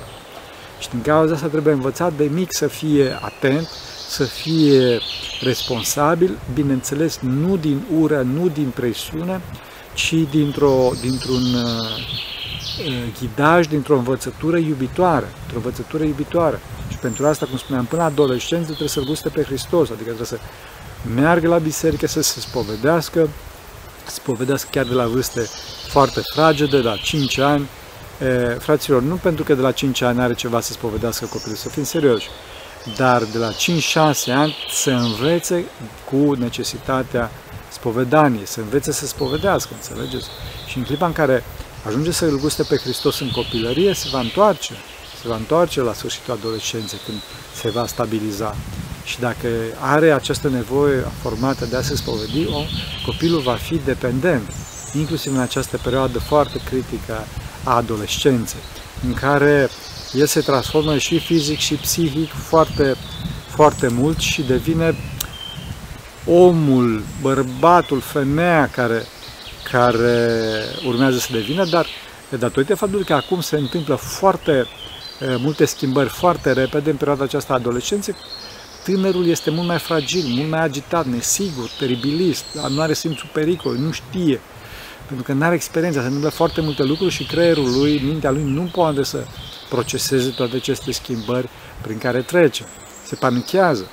Și 0.78 0.88
din 0.88 1.02
cauza 1.02 1.34
asta 1.34 1.46
trebuie 1.46 1.74
învățat 1.74 2.12
de 2.12 2.24
mic 2.24 2.48
să 2.52 2.66
fie 2.66 3.18
atent, 3.20 3.68
să 4.08 4.24
fie 4.24 5.00
responsabil, 5.44 6.38
bineînțeles, 6.54 7.18
nu 7.20 7.56
din 7.56 7.82
ură, 8.00 8.26
nu 8.34 8.48
din 8.48 8.72
presiune, 8.74 9.40
ci 9.94 10.14
dintr-o, 10.30 10.90
dintr-un 11.00 11.54
uh, 11.54 11.62
uh, 12.86 12.94
ghidaj, 13.18 13.66
dintr-o 13.66 13.96
învățătură 13.96 14.56
iubitoare, 14.56 15.26
într-o 15.42 15.56
învățătură 15.56 16.04
iubitoare. 16.04 16.60
Și 16.90 16.96
pentru 16.96 17.26
asta, 17.26 17.46
cum 17.46 17.56
spuneam, 17.56 17.84
până 17.84 18.02
la 18.02 18.08
adolescență 18.08 18.66
trebuie 18.66 18.88
să-L 18.88 19.04
guste 19.04 19.28
pe 19.28 19.42
Hristos, 19.42 19.88
adică 19.88 20.04
trebuie 20.04 20.26
să 20.26 20.38
meargă 21.14 21.48
la 21.48 21.58
biserică, 21.58 22.06
să 22.06 22.22
se 22.22 22.40
spovedească, 22.40 23.28
să 24.06 24.14
spovedească 24.14 24.68
chiar 24.70 24.84
de 24.84 24.94
la 24.94 25.06
vârste 25.06 25.48
foarte 25.88 26.20
fragede, 26.34 26.76
la 26.76 26.96
5 26.96 27.38
ani. 27.38 27.68
E, 28.20 28.56
fraților, 28.60 29.02
nu 29.02 29.14
pentru 29.14 29.44
că 29.44 29.54
de 29.54 29.60
la 29.60 29.72
5 29.72 30.00
ani 30.00 30.20
are 30.20 30.34
ceva 30.34 30.60
să 30.60 30.72
spovedească 30.72 31.26
copilul, 31.26 31.56
să 31.56 31.68
fim 31.68 31.84
serioși, 31.84 32.28
dar 32.96 33.22
de 33.22 33.38
la 33.38 33.52
5-6 33.52 33.54
ani 34.34 34.56
să 34.70 34.90
învețe 34.90 35.64
cu 36.10 36.34
necesitatea 36.34 37.30
spovedanie, 37.72 38.46
să 38.46 38.60
învețe 38.60 38.92
să 38.92 39.06
spovedească, 39.06 39.70
înțelegeți? 39.74 40.26
Și 40.66 40.78
în 40.78 40.84
clipa 40.84 41.06
în 41.06 41.12
care 41.12 41.44
ajunge 41.86 42.10
să 42.10 42.24
îl 42.24 42.38
guste 42.38 42.62
pe 42.62 42.76
Hristos 42.76 43.20
în 43.20 43.30
copilărie, 43.30 43.94
se 43.94 44.08
va 44.12 44.20
întoarce, 44.20 44.72
se 45.22 45.28
va 45.28 45.36
întoarce 45.36 45.80
la 45.80 45.92
sfârșitul 45.92 46.34
adolescenței, 46.34 46.98
când 47.06 47.18
se 47.54 47.70
va 47.70 47.86
stabiliza. 47.86 48.56
Și 49.04 49.20
dacă 49.20 49.48
are 49.80 50.12
această 50.12 50.48
nevoie 50.48 51.04
formată 51.22 51.64
de 51.64 51.76
a 51.76 51.82
se 51.82 51.96
spovedi, 51.96 52.46
o, 52.46 52.62
copilul 53.06 53.40
va 53.40 53.54
fi 53.54 53.80
dependent, 53.84 54.52
inclusiv 54.94 55.34
în 55.34 55.40
această 55.40 55.76
perioadă 55.82 56.18
foarte 56.18 56.60
critică 56.64 57.26
a 57.64 57.76
adolescenței, 57.76 58.60
în 59.06 59.14
care 59.14 59.70
el 60.14 60.26
se 60.26 60.40
transformă 60.40 60.98
și 60.98 61.18
fizic 61.18 61.58
și 61.58 61.74
psihic 61.74 62.30
foarte, 62.32 62.96
foarte 63.46 63.88
mult 63.88 64.18
și 64.18 64.42
devine 64.42 64.94
omul, 66.26 67.02
bărbatul, 67.20 68.00
femeia 68.00 68.68
care, 68.68 69.02
care 69.70 70.40
urmează 70.86 71.18
să 71.18 71.28
devină, 71.32 71.64
dar 71.64 71.86
datorită 72.38 72.74
faptului 72.74 73.04
că 73.04 73.14
acum 73.14 73.40
se 73.40 73.56
întâmplă 73.56 73.94
foarte 73.94 74.66
multe 75.38 75.64
schimbări 75.64 76.08
foarte 76.08 76.52
repede 76.52 76.90
în 76.90 76.96
perioada 76.96 77.24
aceasta 77.24 77.54
adolescenței, 77.54 78.14
tânărul 78.84 79.26
este 79.26 79.50
mult 79.50 79.66
mai 79.66 79.78
fragil, 79.78 80.24
mult 80.26 80.50
mai 80.50 80.60
agitat, 80.60 81.06
nesigur, 81.06 81.70
teribilist, 81.78 82.44
nu 82.68 82.80
are 82.80 82.94
simțul 82.94 83.28
pericol, 83.32 83.76
nu 83.76 83.90
știe, 83.90 84.40
pentru 85.06 85.24
că 85.24 85.32
nu 85.32 85.44
are 85.44 85.54
experiența, 85.54 86.00
se 86.00 86.06
întâmplă 86.06 86.30
foarte 86.30 86.60
multe 86.60 86.82
lucruri 86.82 87.12
și 87.12 87.24
creierul 87.24 87.70
lui, 87.78 88.00
mintea 88.04 88.30
lui 88.30 88.42
nu 88.42 88.62
poate 88.72 89.02
să 89.02 89.24
proceseze 89.68 90.28
toate 90.28 90.56
aceste 90.56 90.92
schimbări 90.92 91.48
prin 91.82 91.98
care 91.98 92.20
trece. 92.20 92.64
Se 93.06 93.14
panichează. 93.14 93.86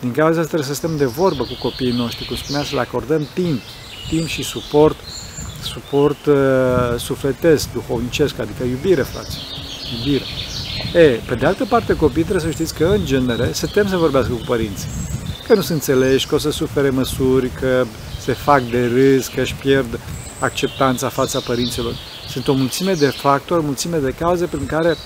Din 0.00 0.12
cauza 0.12 0.40
asta 0.40 0.52
trebuie 0.52 0.68
să 0.68 0.74
stăm 0.74 0.96
de 0.96 1.04
vorbă 1.04 1.42
cu 1.42 1.56
copiii 1.60 1.92
noștri, 1.92 2.26
cum 2.26 2.36
spunea, 2.36 2.62
să 2.62 2.74
le 2.74 2.80
acordăm 2.80 3.28
timp, 3.34 3.60
timp 4.08 4.26
și 4.26 4.42
suport, 4.42 4.96
suport 5.62 6.26
uh, 6.26 6.36
sufletesc, 6.98 7.72
duhovnicesc, 7.72 8.38
adică 8.38 8.64
iubire, 8.64 9.02
frate, 9.02 9.28
iubire. 9.96 10.24
E, 10.94 11.20
pe 11.26 11.34
de 11.34 11.46
altă 11.46 11.64
parte, 11.64 11.96
copiii 11.96 12.24
trebuie 12.24 12.44
să 12.44 12.50
știți 12.50 12.74
că, 12.74 12.84
în 12.84 13.04
genere, 13.04 13.52
se 13.52 13.66
tem 13.66 13.88
să 13.88 13.96
vorbească 13.96 14.32
cu 14.32 14.42
părinții. 14.46 14.88
Că 15.46 15.54
nu 15.54 15.60
se 15.60 15.72
înțelegi, 15.72 16.26
că 16.26 16.34
o 16.34 16.38
să 16.38 16.50
sufere 16.50 16.90
măsuri, 16.90 17.50
că 17.60 17.84
se 18.20 18.32
fac 18.32 18.62
de 18.62 18.86
râs, 18.86 19.26
că 19.26 19.40
își 19.40 19.54
pierd 19.54 20.00
acceptanța 20.38 21.08
fața 21.08 21.40
părinților. 21.40 21.94
Sunt 22.44 22.56
o 22.56 22.60
mulțime 22.60 22.92
de 22.92 23.06
factori, 23.06 23.64
mulțime 23.64 23.98
de 23.98 24.14
cauze 24.18 24.46
prin 24.46 24.66
care 24.66 24.96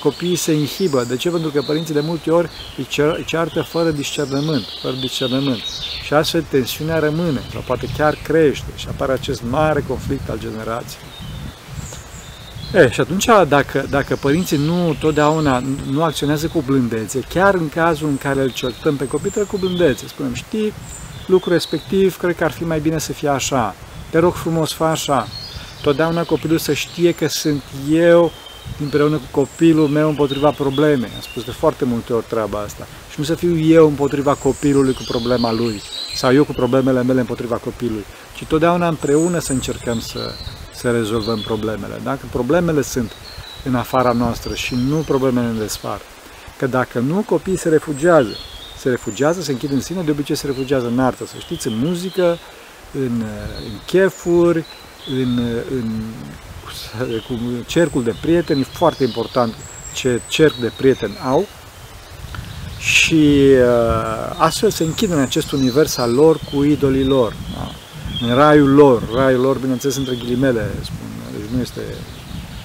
copiii 0.00 0.36
se 0.36 0.52
inhibă. 0.52 1.04
De 1.08 1.16
ce? 1.16 1.30
Pentru 1.30 1.50
că 1.50 1.62
părinții 1.62 1.94
de 1.94 2.00
multe 2.00 2.30
ori 2.30 2.50
îi 2.76 3.24
ceartă 3.24 3.62
fără 3.62 3.90
discernământ, 3.90 4.64
fără 4.82 4.94
discernământ. 5.00 5.62
Și 6.04 6.14
astfel 6.14 6.44
tensiunea 6.50 6.98
rămâne, 6.98 7.40
sau 7.52 7.62
poate 7.66 7.88
chiar 7.96 8.14
crește 8.22 8.66
și 8.76 8.86
apare 8.88 9.12
acest 9.12 9.42
mare 9.50 9.84
conflict 9.88 10.28
al 10.28 10.38
generației. 10.38 11.02
E, 12.74 12.90
și 12.90 13.00
atunci, 13.00 13.28
dacă, 13.48 13.86
dacă 13.90 14.16
părinții 14.16 14.58
nu 14.58 14.96
totdeauna 15.00 15.62
nu 15.90 16.02
acționează 16.02 16.46
cu 16.46 16.62
blândețe, 16.66 17.20
chiar 17.28 17.54
în 17.54 17.68
cazul 17.68 18.08
în 18.08 18.18
care 18.18 18.40
îl 18.40 18.50
certăm 18.50 18.96
pe 18.96 19.06
copii, 19.06 19.30
trebuie 19.30 19.58
cu 19.60 19.66
blândețe. 19.66 20.08
Spunem, 20.08 20.34
știi, 20.34 20.72
lucrul 21.26 21.52
respectiv, 21.52 22.16
cred 22.16 22.36
că 22.36 22.44
ar 22.44 22.52
fi 22.52 22.64
mai 22.64 22.80
bine 22.80 22.98
să 22.98 23.12
fie 23.12 23.28
așa. 23.28 23.74
Te 24.10 24.18
rog 24.18 24.34
frumos, 24.34 24.72
fă 24.72 24.84
așa. 24.84 25.28
Totdeauna 25.86 26.24
copilul 26.24 26.58
să 26.58 26.72
știe 26.72 27.12
că 27.12 27.28
sunt 27.28 27.62
eu 27.90 28.32
împreună 28.80 29.16
cu 29.16 29.40
copilul 29.40 29.88
meu 29.88 30.08
împotriva 30.08 30.50
problemei. 30.50 31.10
Am 31.14 31.20
spus 31.20 31.44
de 31.44 31.50
foarte 31.50 31.84
multe 31.84 32.12
ori 32.12 32.24
treaba 32.28 32.58
asta. 32.58 32.86
Și 33.10 33.18
nu 33.18 33.24
să 33.24 33.34
fiu 33.34 33.58
eu 33.58 33.86
împotriva 33.86 34.34
copilului 34.34 34.94
cu 34.94 35.02
problema 35.08 35.52
lui 35.52 35.82
sau 36.14 36.34
eu 36.34 36.44
cu 36.44 36.52
problemele 36.52 37.02
mele 37.02 37.20
împotriva 37.20 37.56
copilului, 37.56 38.04
ci 38.34 38.44
totdeauna 38.44 38.88
împreună 38.88 39.38
să 39.38 39.52
încercăm 39.52 40.00
să, 40.00 40.34
să 40.74 40.90
rezolvăm 40.90 41.40
problemele. 41.40 42.00
Dacă 42.04 42.26
problemele 42.30 42.82
sunt 42.82 43.12
în 43.64 43.74
afara 43.74 44.12
noastră 44.12 44.54
și 44.54 44.74
nu 44.88 44.96
problemele 44.96 45.52
ne 45.52 45.58
despart. 45.58 46.02
Că 46.58 46.66
dacă 46.66 46.98
nu, 46.98 47.24
copiii 47.26 47.58
se 47.58 47.68
refugiază. 47.68 48.36
Se 48.78 48.88
refugiază, 48.88 49.42
se 49.42 49.52
închid 49.52 49.70
în 49.70 49.80
sine, 49.80 50.02
de 50.02 50.10
obicei 50.10 50.36
se 50.36 50.46
refugiază 50.46 50.86
în 50.86 50.98
artă, 50.98 51.26
să 51.26 51.34
știți, 51.38 51.66
în 51.66 51.78
muzică, 51.78 52.38
în, 52.92 53.22
în 53.64 53.78
chefuri, 53.86 54.64
în, 55.10 55.38
în 55.70 56.02
cu 57.26 57.38
cercul 57.66 58.02
de 58.02 58.14
prieteni, 58.20 58.60
e 58.60 58.64
foarte 58.64 59.04
important 59.04 59.54
ce 59.94 60.20
cerc 60.28 60.54
de 60.54 60.72
prieteni 60.76 61.18
au 61.24 61.46
și 62.78 63.40
uh, 63.50 64.36
astfel 64.36 64.70
se 64.70 64.84
închid 64.84 65.10
în 65.10 65.18
acest 65.18 65.52
univers 65.52 65.96
al 65.96 66.12
lor 66.12 66.40
cu 66.52 66.64
idolii 66.64 67.04
lor. 67.04 67.36
Da? 67.54 67.70
În 68.26 68.34
raiul 68.34 68.74
lor, 68.74 69.02
raiul 69.14 69.40
lor, 69.40 69.58
bineînțeles, 69.58 69.96
între 69.96 70.14
ghilimele, 70.14 70.70
spun, 70.82 71.06
deci 71.32 71.50
nu 71.54 71.60
este 71.60 71.80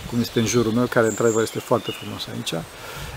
cum 0.09 0.19
este 0.19 0.39
în 0.39 0.45
jurul 0.45 0.71
meu, 0.71 0.85
care 0.85 1.07
într-adevăr 1.07 1.43
este 1.43 1.59
foarte 1.59 1.91
frumos 1.91 2.27
aici. 2.35 2.63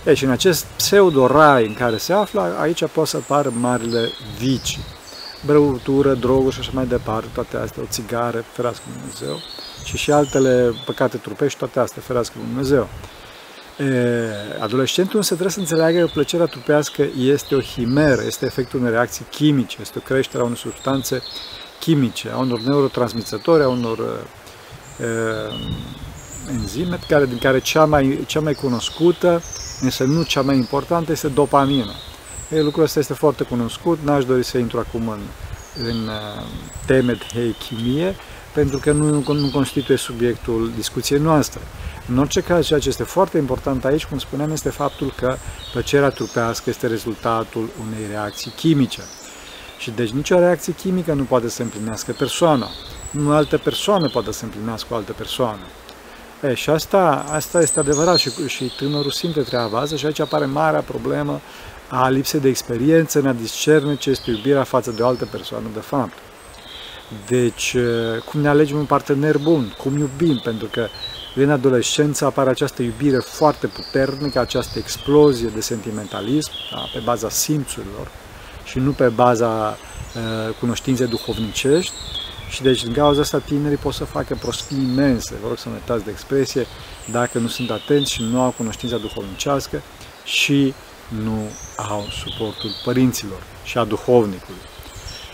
E, 0.05 0.15
și 0.15 0.25
în 0.25 0.31
acest 0.31 0.65
pseudo-rai 0.77 1.67
în 1.67 1.75
care 1.75 1.97
se 1.97 2.13
află, 2.13 2.57
aici 2.61 2.87
pot 2.93 3.07
să 3.07 3.17
apară 3.17 3.53
marile 3.61 4.09
vicii. 4.39 4.85
Băutură, 5.47 6.15
droguri 6.15 6.55
și 6.55 6.61
așa 6.61 6.71
mai 6.75 6.87
departe, 6.87 7.29
toate 7.35 7.57
astea, 7.57 7.83
o 7.83 7.87
țigară, 7.89 8.45
ferească 8.53 8.85
Dumnezeu 8.99 9.41
și 9.85 9.97
și 9.97 10.13
altele 10.13 10.75
păcate 10.85 11.17
trupești, 11.17 11.59
toate 11.59 11.81
astea, 11.81 12.03
ferească 12.07 12.35
Dumnezeu. 12.39 12.89
E, 13.79 14.31
adolescentul 14.61 15.17
însă 15.17 15.29
trebuie 15.29 15.53
să 15.53 15.59
înțeleagă 15.59 16.01
că 16.01 16.11
plăcerea 16.13 16.47
trupească 16.47 17.07
este 17.19 17.55
o 17.55 17.61
himeră, 17.61 18.23
este 18.27 18.45
efectul 18.47 18.81
unei 18.81 18.91
reacții 18.91 19.25
chimice, 19.31 19.77
este 19.81 19.99
o 19.99 20.01
creștere 20.01 20.43
a 20.43 20.45
unor 20.45 20.57
substanțe 20.57 21.23
chimice, 21.81 22.31
a 22.31 22.39
unor 22.39 22.61
neurotransmițători, 22.61 23.63
a 23.63 23.69
unor 23.69 23.99
e, 25.01 25.05
enzime, 26.53 26.99
care, 27.09 27.27
din 27.27 27.39
care 27.39 27.61
cea 27.61 27.85
mai, 27.85 28.25
cea 28.27 28.41
mai 28.41 28.55
cunoscută, 28.55 29.43
însă 29.81 30.05
nu 30.05 30.23
cea 30.23 30.41
mai 30.43 30.57
importantă, 30.57 31.13
este 31.13 31.29
dopamina. 31.29 31.93
E, 32.49 32.61
lucrul 32.61 32.85
ăsta 32.85 32.99
este 32.99 33.15
foarte 33.15 33.45
cunoscut, 33.45 33.99
n-aș 34.03 34.25
dori 34.25 34.45
să 34.45 34.59
intru 34.59 34.79
acum 34.79 35.09
în, 35.09 35.21
în 35.85 36.11
teme 36.87 37.19
de 37.35 37.55
chimie, 37.59 38.15
pentru 38.53 38.79
că 38.79 38.93
nu, 38.93 39.33
nu 39.33 39.51
constituie 39.53 39.97
subiectul 39.97 40.73
discuției 40.77 41.19
noastre. 41.19 41.61
În 42.09 42.19
orice 42.19 42.41
caz, 42.41 42.67
ceea 42.67 42.79
ce 42.79 42.89
este 42.89 43.03
foarte 43.03 43.39
important 43.39 43.85
aici, 43.85 44.05
cum 44.05 44.19
spuneam, 44.19 44.51
este 44.51 44.71
faptul 44.71 45.13
că 45.17 45.37
plăcerea 45.73 46.09
trupească 46.09 46.71
este 46.71 46.87
rezultatul 46.87 47.69
unei 47.87 48.07
reacții 48.11 48.53
chimice. 48.57 49.01
Și 49.79 49.91
deci 49.91 50.11
nicio 50.11 50.39
reacție 50.39 50.73
chimică 50.73 51.13
nu 51.13 51.23
poate 51.23 51.49
să 51.49 51.63
împlinească 51.63 52.13
persoana. 52.13 52.69
Nu 53.11 53.31
altă 53.31 53.59
persoană 53.59 54.09
poate 54.09 54.33
să 54.33 54.45
împlinească 54.45 54.89
o 54.91 54.97
altă 54.97 55.13
persoană. 55.13 55.63
E, 56.43 56.55
și 56.55 56.71
asta, 56.71 57.25
asta 57.31 57.61
este 57.61 57.79
adevărat 57.79 58.17
și, 58.17 58.31
și 58.47 58.73
tânărul 58.77 59.11
simte 59.11 59.41
treaba 59.41 59.79
asta 59.79 59.97
și 59.97 60.07
aici 60.07 60.21
apare 60.21 60.45
marea 60.45 60.81
problemă 60.81 61.41
a 61.89 62.09
lipsei 62.09 62.41
de 62.41 62.49
experiență 62.49 63.19
în 63.19 63.27
a 63.27 63.33
discerne 63.33 63.97
ce 63.97 64.11
este 64.11 64.31
iubirea 64.31 64.63
față 64.63 64.91
de 64.91 65.03
o 65.03 65.07
altă 65.07 65.25
persoană 65.31 65.67
de 65.75 65.81
fapt. 65.81 66.13
Deci, 67.27 67.77
cum 68.25 68.41
ne 68.41 68.49
alegem 68.49 68.77
un 68.77 68.85
partener 68.85 69.39
bun, 69.39 69.75
cum 69.79 69.99
iubim, 69.99 70.41
pentru 70.45 70.67
că 70.67 70.89
în 71.35 71.51
adolescență 71.51 72.25
apare 72.25 72.51
această 72.51 72.83
iubire 72.83 73.19
foarte 73.19 73.67
puternică, 73.67 74.41
această 74.41 74.79
explozie 74.79 75.49
de 75.49 75.61
sentimentalism, 75.61 76.51
da, 76.71 76.89
pe 76.93 76.99
baza 77.05 77.29
simțurilor 77.29 78.11
și 78.65 78.79
nu 78.79 78.91
pe 78.91 79.09
baza 79.09 79.79
uh, 80.17 80.55
cunoștinței 80.61 81.07
duhovnicești. 81.07 81.93
Și 82.51 82.63
deci, 82.63 82.83
din 82.83 82.93
cauza 82.93 83.21
asta, 83.21 83.39
tinerii 83.39 83.77
pot 83.77 83.95
să 83.95 84.05
facă 84.05 84.39
prostii 84.41 84.77
imense, 84.77 85.35
vă 85.43 85.49
rog 85.49 85.59
să 85.59 85.69
mă 85.69 85.75
uitați 85.75 86.05
de 86.05 86.11
expresie, 86.11 86.67
dacă 87.11 87.39
nu 87.39 87.49
sunt 87.49 87.71
atenți 87.71 88.13
și 88.13 88.23
nu 88.23 88.41
au 88.41 88.55
cunoștința 88.57 88.97
duhovnicească 88.97 89.83
și 90.25 90.75
nu 91.23 91.51
au 91.77 92.07
suportul 92.25 92.71
părinților 92.85 93.43
și 93.65 93.79
a 93.79 93.85
duhovnicului. 93.85 94.61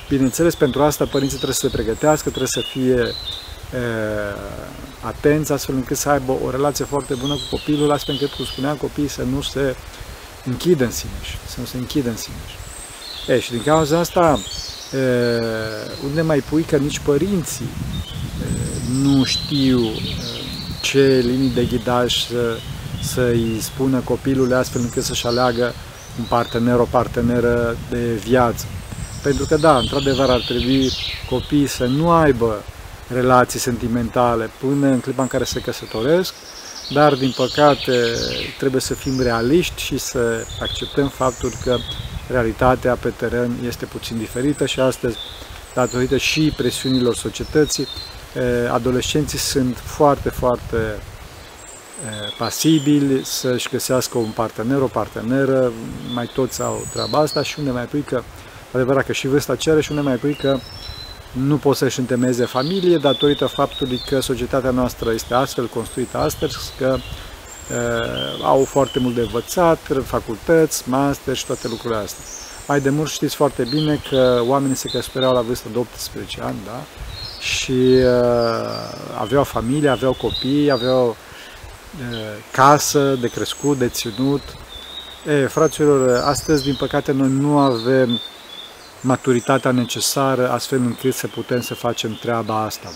Bineînțeles, 0.09 0.55
pentru 0.55 0.83
asta 0.83 1.05
părinții 1.05 1.37
trebuie 1.37 1.57
să 1.57 1.67
se 1.67 1.77
pregătească, 1.77 2.29
trebuie 2.29 2.51
să 2.53 2.61
fie 2.61 3.15
e, 3.75 3.79
atenți 5.01 5.53
astfel 5.53 5.75
încât 5.75 5.97
să 5.97 6.09
aibă 6.09 6.33
o 6.45 6.51
relație 6.51 6.85
foarte 6.85 7.15
bună 7.15 7.35
cu 7.35 7.57
copilul, 7.57 7.91
astfel 7.91 8.15
încât, 8.21 8.37
cum 8.37 8.45
spuneam, 8.45 8.77
copiii 8.77 9.09
să 9.09 9.23
nu 9.23 9.43
se 9.43 9.77
închidă 10.45 10.85
în 10.85 10.91
sine, 10.91 11.13
să 11.47 11.57
nu 11.61 11.65
se 11.67 11.77
închidă 11.77 12.09
în 12.09 12.17
sine. 12.17 12.37
E, 13.29 13.41
și 13.41 13.51
din 13.51 13.63
cauza 13.63 13.99
asta, 13.99 14.41
e, 14.93 14.99
unde 16.05 16.23
mai 16.23 16.39
pui 16.39 16.63
că 16.63 16.77
nici 16.77 16.99
părinții 16.99 17.69
e, 18.43 18.47
nu 18.93 19.25
știu 19.25 19.81
e, 19.81 20.01
ce 20.81 21.23
linii 21.25 21.51
de 21.51 21.65
ghidaj 21.65 22.27
să, 22.27 22.59
să-i 23.01 23.59
spună 23.61 23.99
copilului 23.99 24.55
astfel 24.55 24.81
încât 24.81 25.03
să-și 25.03 25.27
aleagă 25.27 25.73
un 26.19 26.25
partener, 26.29 26.79
o 26.79 26.87
parteneră 26.91 27.77
de 27.91 28.15
viață. 28.15 28.65
Pentru 29.23 29.45
că, 29.47 29.57
da, 29.57 29.79
într-adevăr 29.79 30.31
ar 30.31 30.41
trebui 30.41 30.91
copiii 31.29 31.67
să 31.67 31.85
nu 31.85 32.11
aibă 32.11 32.63
relații 33.09 33.59
sentimentale 33.59 34.51
până 34.61 34.87
în 34.87 35.01
clipa 35.01 35.23
în 35.23 35.29
care 35.29 35.45
se 35.45 35.61
căsătoresc, 35.61 36.35
dar, 36.93 37.15
din 37.15 37.33
păcate, 37.37 37.93
trebuie 38.59 38.81
să 38.81 38.95
fim 38.95 39.21
realiști 39.21 39.83
și 39.83 39.99
să 39.99 40.45
acceptăm 40.61 41.09
faptul 41.09 41.53
că 41.65 41.77
realitatea 42.29 42.95
pe 42.95 43.09
teren 43.09 43.53
este 43.67 43.85
puțin 43.85 44.19
diferită 44.19 44.67
și 44.67 44.81
astăzi, 44.81 45.17
datorită 45.75 46.17
și 46.17 46.53
presiunilor 46.57 47.15
societății, 47.15 47.87
adolescenții 48.73 49.39
sunt 49.39 49.77
foarte, 49.85 50.29
foarte 50.29 50.77
pasibili 52.39 53.25
să-și 53.25 53.69
găsească 53.69 54.19
un 54.19 54.31
partener, 54.31 54.81
o 54.81 54.87
parteneră, 54.87 55.73
mai 56.15 56.31
toți 56.35 56.63
au 56.63 56.87
treaba 56.93 57.19
asta 57.19 57.43
și 57.43 57.59
unde 57.59 57.71
mai 57.71 57.85
pui 57.85 58.01
că 58.01 58.23
adevărat 58.73 59.07
că 59.07 59.13
și 59.13 59.27
vârsta 59.27 59.57
cere 59.57 59.81
și 59.81 59.91
unde 59.91 60.03
mai 60.03 60.17
pui 60.17 60.35
că 60.35 60.59
nu 61.33 61.57
pot 61.57 61.77
să-și 61.77 61.99
întemeieze 61.99 62.45
familie 62.45 62.97
datorită 62.97 63.47
faptului 63.47 64.01
că 64.09 64.21
societatea 64.21 64.71
noastră 64.71 65.13
este 65.13 65.35
astfel 65.35 65.67
construită 65.67 66.19
astăzi, 66.19 66.57
că 66.79 66.97
uh, 66.99 68.45
au 68.45 68.65
foarte 68.65 68.99
mult 68.99 69.15
de 69.15 69.21
învățat, 69.21 69.79
facultăți, 70.05 70.89
master 70.89 71.37
și 71.37 71.47
toate 71.47 71.69
lucrurile 71.69 72.01
astea. 72.01 72.25
Mai 72.69 72.81
de 72.81 72.91
mult 72.91 73.11
știți 73.11 73.35
foarte 73.35 73.67
bine 73.71 74.01
că 74.11 74.43
oamenii 74.47 74.77
se 74.77 74.89
căsătoreau 74.89 75.33
la 75.33 75.41
vârstă 75.41 75.69
de 75.73 75.79
18 75.79 76.41
ani, 76.43 76.57
da? 76.65 76.83
Și 77.41 77.73
uh, 77.73 79.21
aveau 79.21 79.45
familie, 79.45 79.89
aveau 79.89 80.13
copii, 80.13 80.71
aveau 80.71 81.09
uh, 81.09 81.17
casă 82.53 83.15
de 83.21 83.29
crescut, 83.29 83.79
de 83.79 83.89
ținut, 83.89 84.43
E, 85.27 85.47
fraților, 85.47 86.23
astăzi, 86.25 86.65
din 86.65 86.75
păcate, 86.75 87.13
noi 87.13 87.29
nu 87.29 87.59
avem 87.59 88.21
maturitatea 89.01 89.71
necesară 89.71 90.51
astfel 90.51 90.79
încât 90.79 91.15
să 91.15 91.27
putem 91.27 91.61
să 91.61 91.75
facem 91.75 92.19
treaba 92.21 92.63
asta. 92.63 92.89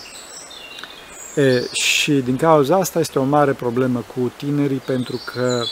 E, 1.34 1.68
și 1.72 2.12
din 2.12 2.36
cauza 2.36 2.76
asta 2.76 2.98
este 2.98 3.18
o 3.18 3.22
mare 3.22 3.52
problemă 3.52 4.04
cu 4.14 4.32
tinerii 4.36 4.82
pentru 4.86 5.20
că 5.24 5.62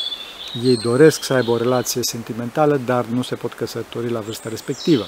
ei 0.62 0.76
doresc 0.76 1.24
să 1.24 1.32
aibă 1.32 1.50
o 1.50 1.56
relație 1.56 2.02
sentimentală, 2.02 2.80
dar 2.84 3.04
nu 3.04 3.22
se 3.22 3.34
pot 3.34 3.52
căsători 3.52 4.10
la 4.10 4.20
vârsta 4.20 4.48
respectivă. 4.48 5.04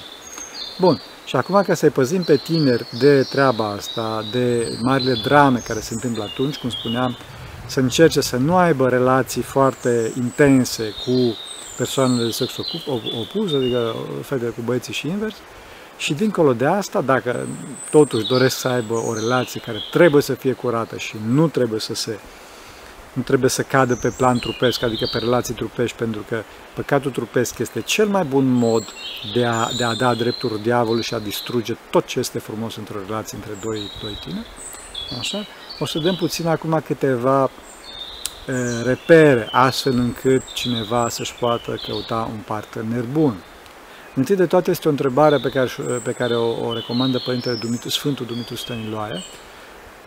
Bun, 0.79 1.01
și 1.25 1.35
acum 1.35 1.61
ca 1.61 1.73
să-i 1.73 1.89
păzim 1.89 2.23
pe 2.23 2.35
tineri 2.35 2.87
de 2.99 3.21
treaba 3.21 3.71
asta, 3.71 4.25
de 4.31 4.77
marile 4.81 5.19
drame 5.23 5.63
care 5.67 5.79
se 5.79 5.93
întâmplă 5.93 6.23
atunci, 6.23 6.55
cum 6.55 6.69
spuneam, 6.69 7.17
să 7.65 7.79
încerce 7.79 8.21
să 8.21 8.37
nu 8.37 8.55
aibă 8.55 8.89
relații 8.89 9.41
foarte 9.41 10.11
intense 10.17 10.93
cu 11.05 11.35
persoanele 11.77 12.25
de 12.25 12.31
sex 12.31 12.57
opus, 13.19 13.53
adică 13.53 13.95
fetele 14.21 14.49
cu 14.49 14.61
băieții 14.65 14.93
și 14.93 15.07
invers, 15.07 15.35
și 15.97 16.13
dincolo 16.13 16.53
de 16.53 16.65
asta, 16.65 17.01
dacă 17.01 17.47
totuși 17.89 18.27
doresc 18.27 18.57
să 18.57 18.67
aibă 18.67 18.93
o 18.93 19.13
relație 19.13 19.61
care 19.65 19.77
trebuie 19.91 20.21
să 20.21 20.33
fie 20.33 20.53
curată 20.53 20.97
și 20.97 21.15
nu 21.27 21.47
trebuie 21.47 21.79
să 21.79 21.93
se 21.93 22.19
nu 23.13 23.21
trebuie 23.21 23.49
să 23.49 23.61
cadă 23.61 23.95
pe 23.95 24.13
plan 24.17 24.39
trupesc, 24.39 24.81
adică 24.81 25.09
pe 25.11 25.17
relații 25.17 25.53
trupești, 25.53 25.97
pentru 25.97 26.25
că 26.27 26.43
păcatul 26.73 27.11
trupesc 27.11 27.59
este 27.59 27.81
cel 27.81 28.07
mai 28.07 28.23
bun 28.23 28.45
mod 28.45 28.83
de 29.33 29.45
a, 29.45 29.67
de 29.77 29.83
a 29.83 29.93
da 29.93 30.13
drepturi 30.13 30.61
diavolului 30.61 31.03
și 31.03 31.13
a 31.13 31.19
distruge 31.19 31.75
tot 31.89 32.05
ce 32.05 32.19
este 32.19 32.39
frumos 32.39 32.75
într-o 32.75 32.99
relație 33.07 33.37
între 33.37 33.57
doi, 33.61 33.91
doi 34.01 34.17
tineri. 34.23 34.47
Așa? 35.19 35.45
O 35.79 35.85
să 35.85 35.99
dăm 35.99 36.15
puțin 36.15 36.47
acum 36.47 36.81
câteva 36.85 37.43
e, 37.43 38.81
repere, 38.83 39.49
astfel 39.51 39.93
încât 39.93 40.53
cineva 40.53 41.09
să-și 41.09 41.35
poată 41.35 41.79
căuta 41.87 42.29
un 42.31 42.39
partener 42.45 43.03
bun. 43.11 43.35
Întâi 44.15 44.35
de 44.35 44.45
toate 44.45 44.71
este 44.71 44.87
o 44.87 44.91
întrebare 44.91 45.37
pe 45.37 45.49
care, 45.49 45.69
pe 46.03 46.11
care 46.11 46.35
o, 46.35 46.67
o 46.67 46.73
recomandă 46.73 47.21
Părintele 47.25 47.55
Dumitru, 47.55 47.89
Sfântul 47.89 48.25
Dumitru 48.25 48.55
Stăniloae, 48.55 49.23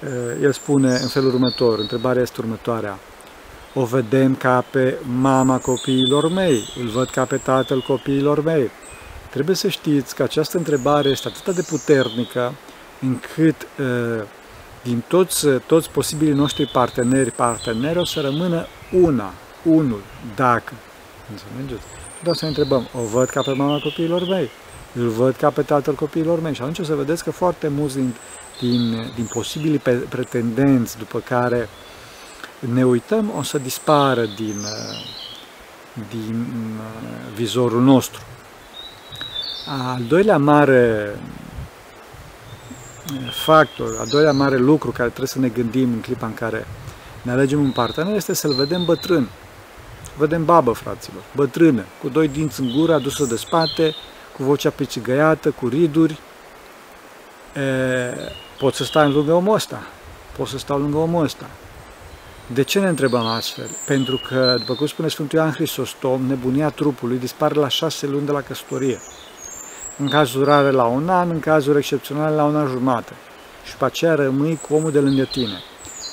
Eh, 0.03 0.43
el 0.43 0.53
spune 0.53 0.89
în 0.89 1.09
felul 1.09 1.33
următor, 1.33 1.79
întrebarea 1.79 2.23
este 2.23 2.41
următoarea. 2.41 2.99
O 3.75 3.85
vedem 3.85 4.35
ca 4.35 4.65
pe 4.71 4.99
mama 5.21 5.59
copiilor 5.59 6.33
mei, 6.33 6.73
îl 6.81 6.89
văd 6.89 7.11
ca 7.11 7.25
pe 7.25 7.37
tatăl 7.37 7.81
copiilor 7.81 8.43
mei. 8.43 8.71
Trebuie 9.31 9.57
să 9.57 9.69
știți 9.69 10.15
că 10.15 10.23
această 10.23 10.57
întrebare 10.57 11.09
este 11.09 11.29
atât 11.29 11.55
de 11.55 11.67
puternică 11.69 12.55
încât 13.01 13.57
eh, 13.63 14.23
din 14.83 15.03
toți, 15.09 15.47
toți 15.67 15.91
posibilii 15.91 16.35
noștri 16.35 16.67
parteneri, 16.67 17.31
parteneri 17.31 17.99
o 17.99 18.05
să 18.05 18.21
rămână 18.21 18.67
una, 18.93 19.33
unul, 19.63 20.01
dacă. 20.37 20.73
Înțelegeți? 21.31 21.87
Doar 22.23 22.37
să 22.37 22.45
ne 22.45 22.49
întrebăm, 22.49 22.89
o 22.95 23.01
văd 23.03 23.29
ca 23.29 23.43
pe 23.43 23.53
mama 23.53 23.79
copiilor 23.79 24.29
mei, 24.29 24.51
îl 24.95 25.09
văd 25.09 25.35
ca 25.35 25.51
pe 25.51 25.63
tatăl 25.63 25.95
copiilor 25.95 26.41
mei. 26.41 26.55
Și 26.55 26.61
atunci 26.61 26.79
o 26.79 26.85
să 26.85 26.95
vedeți 26.95 27.25
că 27.25 27.31
foarte 27.31 27.69
mulți 27.69 27.95
din 27.95 28.15
din, 28.59 29.11
din 29.15 29.27
posibilii 29.33 29.79
pretendenți 30.09 30.99
după 30.99 31.19
care 31.19 31.69
ne 32.59 32.85
uităm, 32.87 33.33
o 33.37 33.43
să 33.43 33.59
dispară 33.59 34.25
din, 34.25 34.65
din 36.11 36.47
vizorul 37.35 37.83
nostru. 37.83 38.21
Al 39.67 40.03
doilea 40.09 40.39
mare 40.39 41.15
factor, 43.45 43.97
al 43.99 44.07
doilea 44.07 44.33
mare 44.33 44.57
lucru 44.57 44.91
care 44.91 45.09
trebuie 45.09 45.29
să 45.29 45.39
ne 45.39 45.49
gândim 45.49 45.93
în 45.93 46.01
clipa 46.01 46.27
în 46.27 46.35
care 46.35 46.67
ne 47.23 47.31
alegem 47.31 47.61
un 47.61 47.71
partener 47.71 48.15
este 48.15 48.35
să-l 48.35 48.55
vedem 48.55 48.85
bătrân. 48.85 49.29
Vedem 50.17 50.45
babă, 50.45 50.73
fraților, 50.73 51.23
bătrână, 51.35 51.85
cu 52.03 52.09
doi 52.09 52.29
dinți 52.29 52.61
în 52.61 52.73
gură, 52.77 52.95
adusă 52.95 53.25
de 53.25 53.37
spate, 53.37 53.95
cu 54.37 54.43
vocea 54.43 54.71
picigăiată, 54.71 55.51
cu 55.51 55.69
riduri. 55.69 56.19
E, 57.55 58.15
Pot 58.59 58.75
să 58.75 58.85
stau 58.85 59.11
lângă 59.11 59.33
omul 59.33 59.55
ăsta. 59.55 59.83
Pot 60.37 60.49
să 60.49 60.59
stau 60.59 60.79
lângă 60.79 60.97
omul 60.97 61.25
ăsta. 61.25 61.47
De 62.47 62.63
ce 62.63 62.81
ne 62.81 62.89
întrebăm 62.89 63.27
astfel? 63.27 63.69
Pentru 63.87 64.21
că, 64.29 64.55
după 64.59 64.75
cum 64.75 64.87
spune 64.87 65.09
Sfântul 65.09 65.39
Ioan 65.39 65.53
Hristostom, 65.53 66.27
nebunia 66.27 66.71
trupului 66.71 67.19
dispare 67.19 67.55
la 67.55 67.69
șase 67.69 68.07
luni 68.07 68.27
de 68.27 68.33
la 68.33 68.41
căsătorie. 68.41 69.01
În 69.99 70.09
cazuri 70.09 70.45
rare 70.45 70.71
la 70.71 70.85
un 70.85 71.09
an, 71.09 71.31
în 71.31 71.41
cazuri 71.41 71.79
excepționale 71.79 72.35
la 72.35 72.45
un 72.45 72.57
an 72.57 72.67
jumate. 72.67 73.13
Și 73.65 73.73
după 73.73 73.85
aceea 73.85 74.15
rămâi 74.15 74.59
cu 74.69 74.75
omul 74.75 74.91
de 74.91 75.01
lângă 75.01 75.23
tine. 75.23 75.63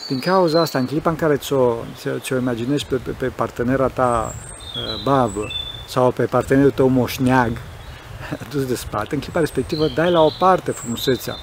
Din 0.07 0.19
cauza 0.19 0.61
asta, 0.61 0.79
în 0.79 0.85
clipa 0.85 1.09
în 1.09 1.15
care 1.15 1.35
ți-o, 1.35 1.73
ți-o 2.19 2.37
imaginezi 2.37 2.85
pe, 2.85 2.95
pe, 2.95 3.11
pe 3.11 3.27
partenera 3.27 3.87
ta 3.87 4.33
uh, 4.33 5.03
babă 5.03 5.51
sau 5.87 6.11
pe 6.11 6.25
partenerul 6.25 6.71
tău 6.71 6.87
moșneag, 6.87 7.51
dus 8.51 8.65
de 8.65 8.75
spate, 8.75 9.15
în 9.15 9.21
clipa 9.21 9.39
respectivă 9.39 9.87
dai 9.87 10.11
la 10.11 10.21
o 10.21 10.29
parte 10.39 10.71
frumusețea 10.71 11.35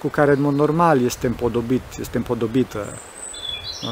cu 0.00 0.08
care 0.08 0.32
în 0.32 0.40
mod 0.40 0.54
normal 0.54 1.02
este 1.02 1.26
împodobit, 1.26 1.82
este 1.98 2.16
împodobită, 2.16 2.86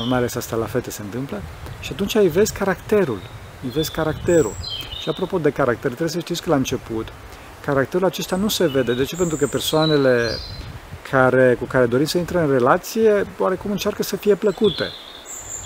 mai 0.09 0.19
ales 0.19 0.35
asta 0.35 0.57
la 0.57 0.64
fete 0.64 0.90
se 0.90 1.03
întâmplă, 1.03 1.43
și 1.81 1.93
atunci 1.93 2.14
îi 2.14 2.29
vezi 2.29 2.53
caracterul, 2.53 3.19
îi 3.62 3.71
vezi 3.71 3.90
caracterul. 3.90 4.55
Și 5.01 5.09
apropo 5.09 5.38
de 5.38 5.51
caracter, 5.51 5.87
trebuie 5.87 6.09
să 6.09 6.19
știți 6.19 6.43
că 6.43 6.51
la 6.51 6.57
început, 6.57 7.09
caracterul 7.64 8.07
acesta 8.07 8.37
nu 8.37 8.48
se 8.48 8.66
vede. 8.66 8.94
De 8.94 9.05
ce? 9.05 9.16
Pentru 9.16 9.37
că 9.37 9.46
persoanele 9.46 10.31
care, 11.11 11.57
cu 11.59 11.64
care 11.64 11.87
dorim 11.87 12.07
să 12.07 12.18
intre 12.18 12.40
în 12.40 12.50
relație, 12.50 13.27
oarecum 13.38 13.70
încearcă 13.70 14.03
să 14.03 14.16
fie 14.16 14.35
plăcute. 14.35 14.85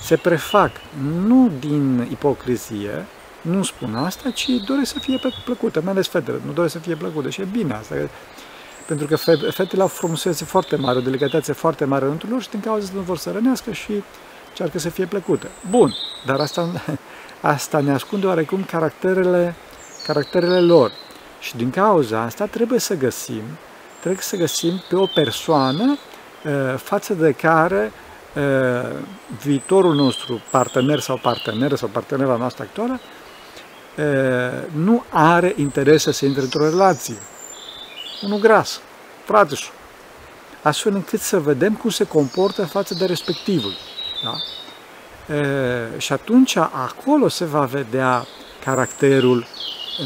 Se 0.02 0.16
prefac, 0.16 0.70
nu 1.26 1.50
din 1.58 2.08
ipocrizie, 2.11 3.06
nu 3.40 3.62
spun 3.62 3.94
asta, 3.94 4.30
ci 4.30 4.48
doresc 4.66 4.92
să 4.92 4.98
fie 4.98 5.20
plăcute, 5.44 5.80
mai 5.80 5.92
ales 5.92 6.08
fetele, 6.08 6.40
nu 6.46 6.52
doresc 6.52 6.72
să 6.72 6.78
fie 6.78 6.94
plăcute 6.94 7.30
și 7.30 7.40
e 7.40 7.48
bine 7.52 7.74
asta 7.74 7.94
pentru 8.88 9.06
că 9.06 9.16
fetele 9.50 9.82
au 9.82 9.88
frumusețe 9.88 10.44
foarte 10.44 10.76
mare, 10.76 10.98
o 10.98 11.00
delicatețe 11.00 11.52
foarte 11.52 11.84
mare 11.84 12.04
în 12.04 12.18
lor 12.28 12.42
și 12.42 12.48
din 12.50 12.61
cauza 12.61 12.84
asta 12.84 12.96
nu 12.96 13.02
vor 13.02 13.18
să 13.18 13.30
rănească 13.30 13.72
și 13.72 14.02
încearcă 14.48 14.78
să 14.78 14.88
fie 14.88 15.04
plăcute. 15.04 15.46
Bun, 15.70 15.94
dar 16.26 16.40
asta, 16.40 16.68
asta 17.40 17.80
ne 17.80 17.92
ascunde 17.92 18.26
oarecum 18.26 18.64
caracterele, 18.64 19.54
caracterele 20.06 20.61
lor. 20.61 20.92
Și 21.40 21.57
din 21.57 21.70
cauza 21.70 22.20
asta 22.20 22.46
trebuie 22.46 22.79
să 22.79 22.94
găsim, 22.94 23.42
trebuie 24.01 24.22
să 24.22 24.37
găsim 24.37 24.83
pe 24.88 24.96
o 24.96 25.07
persoană 25.07 25.98
uh, 26.44 26.74
față 26.77 27.14
de 27.14 27.33
care 27.33 27.92
uh, 28.35 28.90
viitorul 29.42 29.94
nostru 29.94 30.40
partener 30.51 31.01
sau 31.01 31.16
parteneră 31.16 31.74
sau 31.74 31.88
partenera 31.88 32.37
noastră 32.37 32.62
actuală 32.62 33.01
uh, 33.96 34.05
nu 34.72 35.05
are 35.09 35.53
interes 35.57 36.03
să 36.03 36.11
se 36.11 36.27
intre 36.27 36.42
într-o 36.42 36.64
relație 36.64 37.18
unul 38.22 38.38
gras, 38.38 38.81
fratișul, 39.24 39.74
astfel 40.62 40.94
încât 40.94 41.20
să 41.20 41.40
vedem 41.40 41.74
cum 41.74 41.90
se 41.90 42.05
comportă 42.05 42.66
față 42.66 42.94
de 42.94 43.05
respectivul. 43.05 43.72
Da? 44.24 44.35
E, 45.35 45.98
și 45.98 46.12
atunci 46.12 46.57
acolo 46.57 47.29
se 47.29 47.44
va 47.44 47.64
vedea 47.64 48.27
caracterul 48.64 49.38
e, 49.38 50.05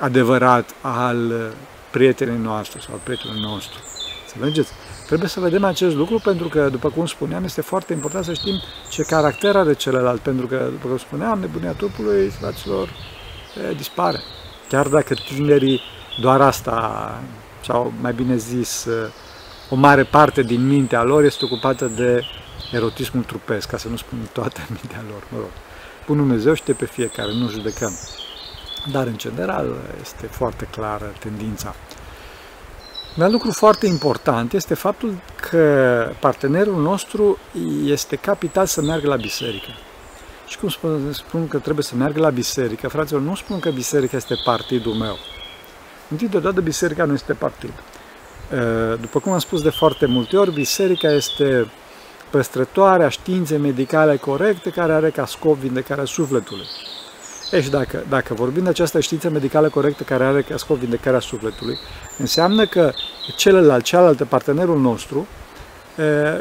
adevărat 0.00 0.74
al 0.80 1.52
prietenii 1.90 2.38
noastre 2.38 2.80
sau 2.80 2.94
al 2.94 3.00
prietenului 3.02 3.42
nostru. 3.42 3.78
Înțelegeți? 4.26 4.72
Trebuie 5.06 5.28
să 5.28 5.40
vedem 5.40 5.64
acest 5.64 5.94
lucru 5.94 6.18
pentru 6.18 6.48
că, 6.48 6.68
după 6.70 6.88
cum 6.88 7.06
spuneam, 7.06 7.44
este 7.44 7.60
foarte 7.60 7.92
important 7.92 8.24
să 8.24 8.32
știm 8.32 8.62
ce 8.88 9.02
caracter 9.02 9.56
are 9.56 9.74
celălalt, 9.74 10.20
pentru 10.20 10.46
că, 10.46 10.68
după 10.70 10.88
cum 10.88 10.98
spuneam, 10.98 11.38
nebunia 11.40 11.72
trupului, 11.72 12.28
fraților, 12.28 12.88
dispare. 13.76 14.20
Chiar 14.68 14.86
dacă 14.88 15.14
tinerii 15.14 15.80
doar 16.20 16.40
asta, 16.40 17.20
sau 17.64 17.92
mai 18.00 18.12
bine 18.12 18.36
zis, 18.36 18.86
o 19.70 19.74
mare 19.74 20.04
parte 20.04 20.42
din 20.42 20.66
mintea 20.66 21.02
lor 21.02 21.24
este 21.24 21.44
ocupată 21.44 21.86
de 21.86 22.22
erotismul 22.72 23.22
trupesc, 23.22 23.68
ca 23.68 23.76
să 23.76 23.88
nu 23.88 23.96
spun 23.96 24.18
toată 24.32 24.60
mintea 24.80 25.04
lor, 25.10 25.22
mă 25.28 25.38
rog. 25.38 25.50
Bun 26.06 26.16
Dumnezeu 26.16 26.54
știe 26.54 26.74
pe 26.74 26.86
fiecare, 26.86 27.32
nu 27.32 27.48
judecăm. 27.48 27.92
Dar, 28.92 29.06
în 29.06 29.16
general, 29.16 29.76
este 30.02 30.26
foarte 30.26 30.68
clară 30.70 31.12
tendința. 31.18 31.74
Un 33.18 33.30
lucru 33.30 33.50
foarte 33.50 33.86
important 33.86 34.52
este 34.52 34.74
faptul 34.74 35.14
că 35.50 36.12
partenerul 36.20 36.82
nostru 36.82 37.38
este 37.84 38.16
capital 38.16 38.66
să 38.66 38.82
meargă 38.82 39.08
la 39.08 39.16
biserică. 39.16 39.68
Și 40.46 40.58
cum 40.58 40.68
spun, 40.68 41.12
spun 41.12 41.48
că 41.48 41.58
trebuie 41.58 41.84
să 41.84 41.94
meargă 41.94 42.20
la 42.20 42.30
biserică, 42.30 42.88
fraților, 42.88 43.20
nu 43.20 43.34
spun 43.34 43.60
că 43.60 43.70
biserica 43.70 44.16
este 44.16 44.34
partidul 44.44 44.94
meu. 44.94 45.16
Întâi 46.08 46.28
de 46.28 46.38
toată, 46.38 46.60
biserica 46.60 47.04
nu 47.04 47.12
este 47.12 47.32
partid. 47.32 47.72
După 49.00 49.18
cum 49.20 49.32
am 49.32 49.38
spus 49.38 49.62
de 49.62 49.70
foarte 49.70 50.06
multe 50.06 50.36
ori, 50.36 50.52
biserica 50.52 51.08
este 51.08 51.70
păstrătoarea 52.30 53.08
științei 53.08 53.58
medicale 53.58 54.16
corecte 54.16 54.70
care 54.70 54.92
are 54.92 55.10
ca 55.10 55.26
scop 55.26 55.56
vindecarea 55.56 56.04
sufletului. 56.04 56.66
E, 57.50 57.62
și 57.62 57.70
dacă, 57.70 58.04
dacă 58.08 58.34
vorbim 58.34 58.62
de 58.62 58.68
această 58.68 59.00
știință 59.00 59.30
medicală 59.30 59.68
corectă 59.68 60.02
care 60.02 60.24
are 60.24 60.42
ca 60.42 60.56
scop 60.56 60.76
vindecarea 60.76 61.20
sufletului, 61.20 61.78
înseamnă 62.18 62.66
că 62.66 62.92
celălalt, 63.36 63.84
cealaltă 63.84 64.24
partenerul 64.24 64.80
nostru, 64.80 65.26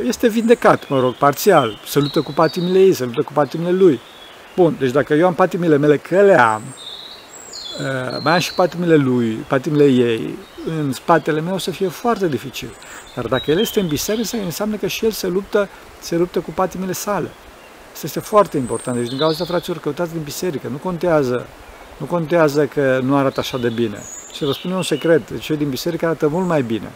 este 0.07 0.27
vindecat, 0.27 0.89
mă 0.89 0.99
rog, 0.99 1.13
parțial, 1.13 1.79
se 1.85 1.99
luptă 1.99 2.21
cu 2.21 2.31
patimile 2.31 2.79
ei, 2.79 2.93
se 2.93 3.03
luptă 3.03 3.21
cu 3.21 3.33
patimile 3.33 3.71
lui. 3.71 3.99
Bun, 4.55 4.75
deci 4.79 4.91
dacă 4.91 5.13
eu 5.13 5.25
am 5.25 5.33
patimile 5.33 5.77
mele, 5.77 5.97
că 5.97 6.21
le 6.21 6.39
am, 6.39 6.61
uh, 7.79 8.19
mai 8.23 8.33
am 8.33 8.39
și 8.39 8.53
patimile 8.53 8.95
lui, 8.95 9.31
patimile 9.47 9.85
ei, 9.85 10.37
în 10.65 10.91
spatele 10.91 11.41
meu 11.41 11.53
o 11.53 11.57
să 11.57 11.71
fie 11.71 11.87
foarte 11.87 12.27
dificil. 12.27 12.69
Dar 13.15 13.25
dacă 13.25 13.51
el 13.51 13.59
este 13.59 13.79
în 13.79 13.87
biserică, 13.87 14.37
înseamnă 14.37 14.75
că 14.75 14.87
și 14.87 15.05
el 15.05 15.11
se 15.11 15.27
luptă, 15.27 15.69
se 15.99 16.15
luptă 16.15 16.39
cu 16.39 16.51
patimile 16.51 16.91
sale. 16.91 17.29
Asta 17.99 18.11
este 18.11 18.29
foarte 18.29 18.57
important. 18.57 18.97
Deci, 18.97 19.07
din 19.07 19.17
cauza 19.17 19.45
fraților, 19.45 19.77
căutați 19.77 20.11
din 20.11 20.21
biserică. 20.23 20.67
Nu 20.67 20.77
contează, 20.77 21.45
nu 21.97 22.05
contează 22.05 22.65
că 22.65 22.99
nu 23.03 23.15
arată 23.15 23.39
așa 23.39 23.57
de 23.57 23.69
bine. 23.69 23.97
Și 24.33 24.43
vă 24.43 24.51
spun 24.51 24.71
eu 24.71 24.77
un 24.77 24.83
secret. 24.83 25.39
Cei 25.39 25.57
din 25.57 25.69
biserică 25.69 26.05
arată 26.05 26.27
mult 26.27 26.47
mai 26.47 26.61
bine. 26.61 26.91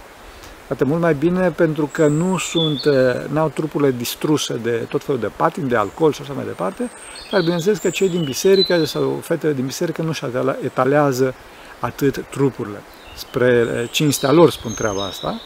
Arată 0.65 0.85
mult 0.85 1.01
mai 1.01 1.13
bine 1.13 1.49
pentru 1.49 1.89
că 1.91 2.07
nu 2.07 2.37
sunt, 2.37 2.85
eh, 2.85 3.25
n-au 3.29 3.49
trupurile 3.49 3.91
distruse 3.91 4.53
de 4.53 4.71
tot 4.71 5.03
felul 5.03 5.21
de 5.21 5.31
patim, 5.35 5.67
de 5.67 5.75
alcool 5.75 6.13
și 6.13 6.21
așa 6.21 6.33
mai 6.33 6.45
departe, 6.45 6.89
dar 7.31 7.41
bineînțeles 7.41 7.77
că 7.77 7.89
cei 7.89 8.09
din 8.09 8.23
biserică 8.23 8.85
sau 8.85 9.19
fetele 9.21 9.53
din 9.53 9.65
biserică 9.65 10.01
nu 10.01 10.11
și 10.11 10.25
etalează 10.63 11.35
atât 11.79 12.25
trupurile. 12.29 12.81
Spre 13.15 13.67
eh, 13.81 13.89
cinstea 13.91 14.31
lor 14.31 14.51
spun 14.51 14.73
treaba 14.73 15.05
asta, 15.05 15.41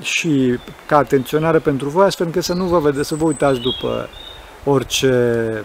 și 0.00 0.58
ca 0.86 0.96
atenționare 0.96 1.58
pentru 1.58 1.88
voi, 1.88 2.04
astfel 2.04 2.26
încât 2.26 2.44
să 2.44 2.52
nu 2.52 2.64
vă 2.64 2.78
vedeți, 2.78 3.08
să 3.08 3.14
vă 3.14 3.24
uitați 3.24 3.60
după 3.60 4.08
orice, 4.64 5.64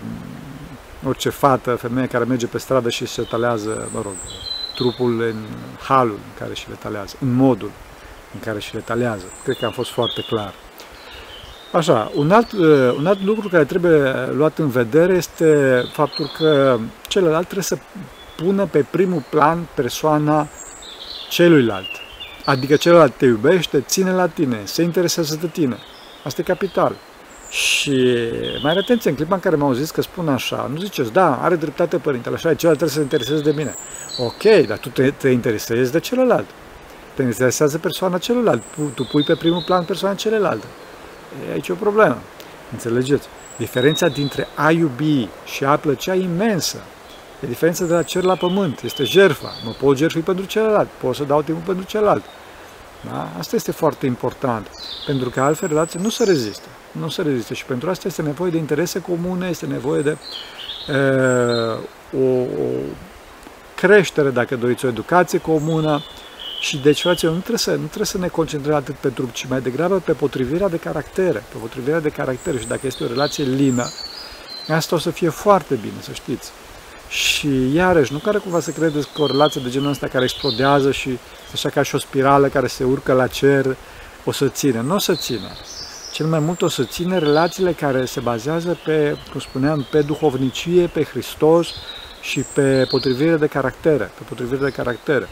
orice 1.07 1.29
fată, 1.29 1.75
femeie 1.75 2.07
care 2.07 2.23
merge 2.23 2.47
pe 2.47 2.57
stradă 2.57 2.89
și 2.89 3.05
se 3.05 3.21
talează, 3.21 3.89
mă 3.93 3.99
rog, 4.03 4.13
trupul 4.75 5.21
în 5.21 5.35
halul 5.83 6.19
în 6.25 6.39
care 6.39 6.53
și 6.53 6.69
le 6.69 6.75
talează, 6.79 7.15
în 7.19 7.33
modul 7.33 7.71
în 8.33 8.39
care 8.39 8.59
și 8.59 8.73
le 8.73 8.79
talează. 8.79 9.25
Cred 9.43 9.57
că 9.57 9.65
am 9.65 9.71
fost 9.71 9.91
foarte 9.91 10.21
clar. 10.21 10.53
Așa, 11.71 12.11
un 12.15 12.31
alt, 12.31 12.51
un 12.97 13.05
alt 13.05 13.23
lucru 13.23 13.47
care 13.47 13.65
trebuie 13.65 14.13
luat 14.33 14.57
în 14.57 14.69
vedere 14.69 15.13
este 15.13 15.81
faptul 15.91 16.31
că 16.37 16.77
celălalt 17.07 17.43
trebuie 17.43 17.63
să 17.63 17.77
pună 18.37 18.65
pe 18.65 18.85
primul 18.91 19.23
plan 19.29 19.67
persoana 19.75 20.47
celuilalt. 21.29 21.89
Adică 22.47 22.75
celălalt 22.75 23.13
te 23.17 23.25
iubește, 23.25 23.81
ține 23.81 24.11
la 24.11 24.27
tine, 24.27 24.61
se 24.63 24.81
interesează 24.81 25.37
de 25.41 25.47
tine. 25.47 25.77
Asta 26.23 26.41
e 26.41 26.43
capital. 26.43 26.95
Și 27.49 28.07
mai 28.61 28.71
are 28.71 28.79
atenție, 28.79 29.09
în 29.09 29.15
clipa 29.15 29.35
în 29.35 29.41
care 29.41 29.55
m-au 29.55 29.73
zis 29.73 29.91
că 29.91 30.01
spun 30.01 30.27
așa, 30.27 30.69
nu 30.73 30.79
ziceți, 30.79 31.11
da, 31.11 31.41
are 31.41 31.55
dreptate 31.55 31.97
părintele, 31.97 32.35
așa, 32.35 32.53
celălalt 32.53 32.77
trebuie 32.77 32.89
să 32.89 32.95
se 32.95 33.01
intereseze 33.01 33.41
de 33.41 33.51
mine. 33.51 33.75
Ok, 34.17 34.67
dar 34.67 34.77
tu 34.77 34.89
te, 34.89 35.11
te 35.11 35.29
interesezi 35.29 35.91
de 35.91 35.99
celălalt. 35.99 36.45
Te 37.13 37.21
interesează 37.21 37.77
persoana 37.77 38.17
celălalt. 38.17 38.63
Tu 38.93 39.03
pui 39.03 39.23
pe 39.23 39.35
primul 39.35 39.63
plan 39.65 39.83
persoana 39.83 40.15
celălalt. 40.15 40.63
E 41.49 41.51
aici 41.51 41.69
o 41.69 41.75
problemă. 41.75 42.17
Înțelegeți? 42.71 43.27
Diferența 43.57 44.07
dintre 44.07 44.47
a 44.55 44.71
iubi 44.71 45.27
și 45.45 45.63
a 45.63 45.77
plăcea 45.77 46.15
e 46.15 46.21
imensă. 46.21 46.77
E 47.39 47.47
diferența 47.47 47.85
de 47.85 47.93
la 47.93 48.03
cer 48.03 48.23
la 48.23 48.35
pământ. 48.35 48.81
Este 48.81 49.03
jertfa. 49.03 49.53
Mă 49.65 49.71
pot 49.71 49.97
jertfi 49.97 50.19
pentru 50.19 50.45
celălalt. 50.45 50.87
Pot 51.01 51.15
să 51.15 51.23
dau 51.23 51.41
timpul 51.41 51.63
pentru 51.65 51.85
celălalt. 51.85 52.23
Da? 53.09 53.29
Asta 53.37 53.55
este 53.55 53.71
foarte 53.71 54.05
important. 54.05 54.67
Pentru 55.05 55.29
că 55.29 55.41
altfel 55.41 55.67
relația 55.67 55.99
nu 56.01 56.09
se 56.09 56.23
rezistă. 56.23 56.67
Nu 56.91 57.09
se 57.09 57.21
rezistă. 57.21 57.53
Și 57.53 57.65
pentru 57.65 57.89
asta 57.89 58.07
este 58.07 58.21
nevoie 58.21 58.51
de 58.51 58.57
interese 58.57 59.01
comune, 59.01 59.47
este 59.47 59.65
nevoie 59.65 60.01
de 60.01 60.17
uh, 60.89 61.79
o, 62.21 62.27
o 62.41 62.67
creștere, 63.75 64.29
dacă 64.29 64.55
doriți, 64.55 64.85
o 64.85 64.87
educație 64.87 65.39
comună. 65.39 66.01
Și 66.59 66.77
deci, 66.77 67.01
fraților, 67.01 67.33
nu 67.33 67.39
trebuie, 67.39 67.59
să, 67.59 67.71
nu 67.71 67.85
trebuie 67.85 68.05
să 68.05 68.17
ne 68.17 68.27
concentrăm 68.27 68.75
atât 68.75 68.95
pe 68.95 69.09
trup, 69.09 69.31
ci 69.31 69.45
mai 69.47 69.61
degrabă 69.61 69.99
pe 69.99 70.13
potrivirea 70.13 70.69
de 70.69 70.77
caractere. 70.77 71.43
Pe 71.51 71.57
potrivirea 71.59 71.99
de 71.99 72.09
caractere. 72.09 72.57
Și 72.57 72.67
dacă 72.67 72.87
este 72.87 73.03
o 73.03 73.07
relație 73.07 73.43
lină, 73.43 73.89
asta 74.67 74.95
o 74.95 74.99
să 74.99 75.09
fie 75.09 75.29
foarte 75.29 75.75
bine, 75.75 76.01
să 76.01 76.11
știți. 76.11 76.51
Și 77.09 77.73
iarăși, 77.73 78.13
nu 78.13 78.17
care 78.17 78.37
cumva 78.37 78.59
să 78.59 78.71
credeți 78.71 79.07
că 79.13 79.21
o 79.21 79.25
relație 79.25 79.61
de 79.63 79.69
genul 79.69 79.89
ăsta 79.89 80.07
care 80.07 80.23
explodează 80.23 80.91
și 80.91 81.17
așa 81.53 81.69
ca 81.69 81.83
și 81.83 81.95
o 81.95 81.97
spirală 81.97 82.47
care 82.47 82.67
se 82.67 82.83
urcă 82.83 83.13
la 83.13 83.27
cer, 83.27 83.75
o 84.25 84.31
să 84.31 84.47
țină. 84.47 84.81
Nu 84.81 84.95
o 84.95 84.99
să 84.99 85.15
țină. 85.15 85.49
Cel 86.11 86.25
mai 86.25 86.39
mult 86.39 86.61
o 86.61 86.67
să 86.67 86.83
țină 86.83 87.17
relațiile 87.17 87.71
care 87.71 88.05
se 88.05 88.19
bazează 88.19 88.77
pe, 88.85 89.17
cum 89.31 89.39
spuneam, 89.39 89.87
pe 89.91 90.01
duhovnicie, 90.01 90.87
pe 90.87 91.03
Hristos 91.03 91.67
și 92.21 92.39
pe 92.53 92.85
potrivire 92.89 93.35
de 93.35 93.47
caractere, 93.47 94.11
pe 94.17 94.23
potrivire 94.29 94.63
de 94.63 94.69
caractere. 94.71 95.29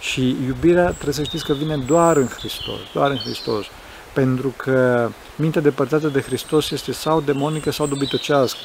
Și 0.00 0.36
iubirea 0.46 0.90
trebuie 0.90 1.14
să 1.14 1.22
știți 1.22 1.44
că 1.44 1.52
vine 1.52 1.76
doar 1.76 2.16
în 2.16 2.26
Hristos, 2.26 2.80
doar 2.92 3.10
în 3.10 3.16
Hristos. 3.16 3.64
Pentru 4.12 4.54
că 4.56 5.08
mintea 5.36 5.60
depărtată 5.60 6.08
de 6.08 6.20
Hristos 6.20 6.70
este 6.70 6.92
sau 6.92 7.20
demonică 7.20 7.72
sau 7.72 7.86
dobitocească. 7.86 8.58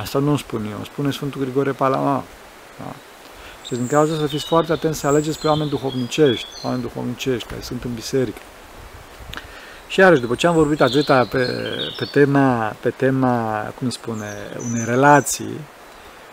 Asta 0.00 0.18
nu 0.18 0.36
spun 0.36 0.66
eu, 0.70 0.84
spune 0.84 1.10
Sfântul 1.10 1.40
Grigore 1.40 1.72
Palama. 1.72 2.24
Da? 2.78 2.94
Și 3.66 3.74
din 3.74 3.86
cauza 3.86 4.16
să 4.16 4.26
fiți 4.26 4.46
foarte 4.46 4.72
atenți 4.72 4.98
să 4.98 5.06
alegeți 5.06 5.38
pe 5.38 5.46
oameni 5.46 5.70
duhovnicești, 5.70 6.46
oameni 6.62 6.82
duhovnicești 6.82 7.48
care 7.48 7.60
sunt 7.60 7.84
în 7.84 7.94
biserică. 7.94 8.38
Și 9.88 10.00
iarăși, 10.00 10.20
după 10.20 10.34
ce 10.34 10.46
am 10.46 10.54
vorbit 10.54 10.80
atâta 10.80 11.26
pe, 11.30 11.46
pe, 11.98 12.04
tema, 12.04 12.76
pe 12.80 12.90
tema, 12.90 13.60
cum 13.78 13.86
îi 13.86 13.92
spune, 13.92 14.32
unei 14.70 14.84
relații, 14.84 15.60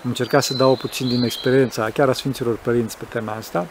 am 0.04 0.12
încercat 0.12 0.43
să 0.43 0.54
dau 0.54 0.75
puțin 0.75 1.08
din 1.08 1.23
experiența 1.23 1.89
chiar 1.89 2.10
a 2.10 2.13
Sfinților 2.13 2.58
Părinți 2.62 2.97
pe 2.97 3.06
tema 3.10 3.34
asta, 3.34 3.67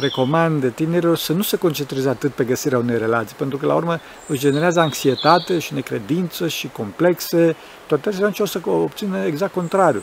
recomand 0.00 0.72
tinerilor 0.74 1.16
să 1.16 1.32
nu 1.32 1.42
se 1.42 1.56
concentreze 1.56 2.08
atât 2.08 2.32
pe 2.32 2.44
găsirea 2.44 2.78
unei 2.78 2.98
relații, 2.98 3.36
pentru 3.38 3.58
că 3.58 3.66
la 3.66 3.74
urmă 3.74 4.00
își 4.26 4.40
generează 4.40 4.80
anxietate 4.80 5.58
și 5.58 5.74
necredință 5.74 6.48
și 6.48 6.68
complexe, 6.68 7.56
toate 7.86 8.08
astea 8.08 8.32
o 8.38 8.44
să 8.44 8.60
obțină 8.64 9.24
exact 9.24 9.52
contrariu. 9.52 10.02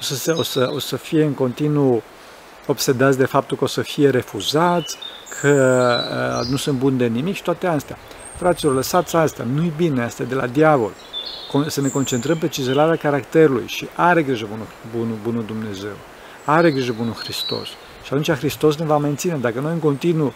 O 0.00 0.02
să, 0.02 0.14
se, 0.14 0.30
o, 0.30 0.42
să, 0.42 0.70
o 0.74 0.78
să 0.78 0.96
fie 0.96 1.24
în 1.24 1.32
continuu 1.32 2.02
obsedați 2.66 3.18
de 3.18 3.24
faptul 3.24 3.56
că 3.56 3.64
o 3.64 3.66
să 3.66 3.80
fie 3.80 4.10
refuzați, 4.10 4.98
că 5.40 6.00
uh, 6.40 6.50
nu 6.50 6.56
sunt 6.56 6.78
buni 6.78 6.98
de 6.98 7.06
nimic 7.06 7.34
și 7.34 7.42
toate 7.42 7.66
astea. 7.66 7.98
Fraților, 8.36 8.74
lăsați 8.74 9.16
asta, 9.16 9.46
nu-i 9.54 9.72
bine, 9.76 10.02
asta 10.02 10.22
e 10.22 10.26
de 10.26 10.34
la 10.34 10.46
diavol. 10.46 10.92
Să 11.66 11.80
ne 11.80 11.88
concentrăm 11.88 12.38
pe 12.38 12.48
cizelarea 12.48 12.96
caracterului 12.96 13.66
și 13.66 13.88
are 13.94 14.22
grijă 14.22 14.46
bunul, 14.50 14.66
bunul, 14.96 15.16
bunul 15.22 15.44
Dumnezeu. 15.44 15.96
Are 16.50 16.70
grijă 16.70 16.94
bunul 16.96 17.12
Hristos. 17.12 17.68
Și 18.02 18.12
atunci 18.12 18.30
Hristos 18.30 18.76
ne 18.76 18.84
va 18.84 18.98
menține. 18.98 19.36
Dacă 19.36 19.60
noi 19.60 19.72
în 19.72 19.78
continuu 19.78 20.32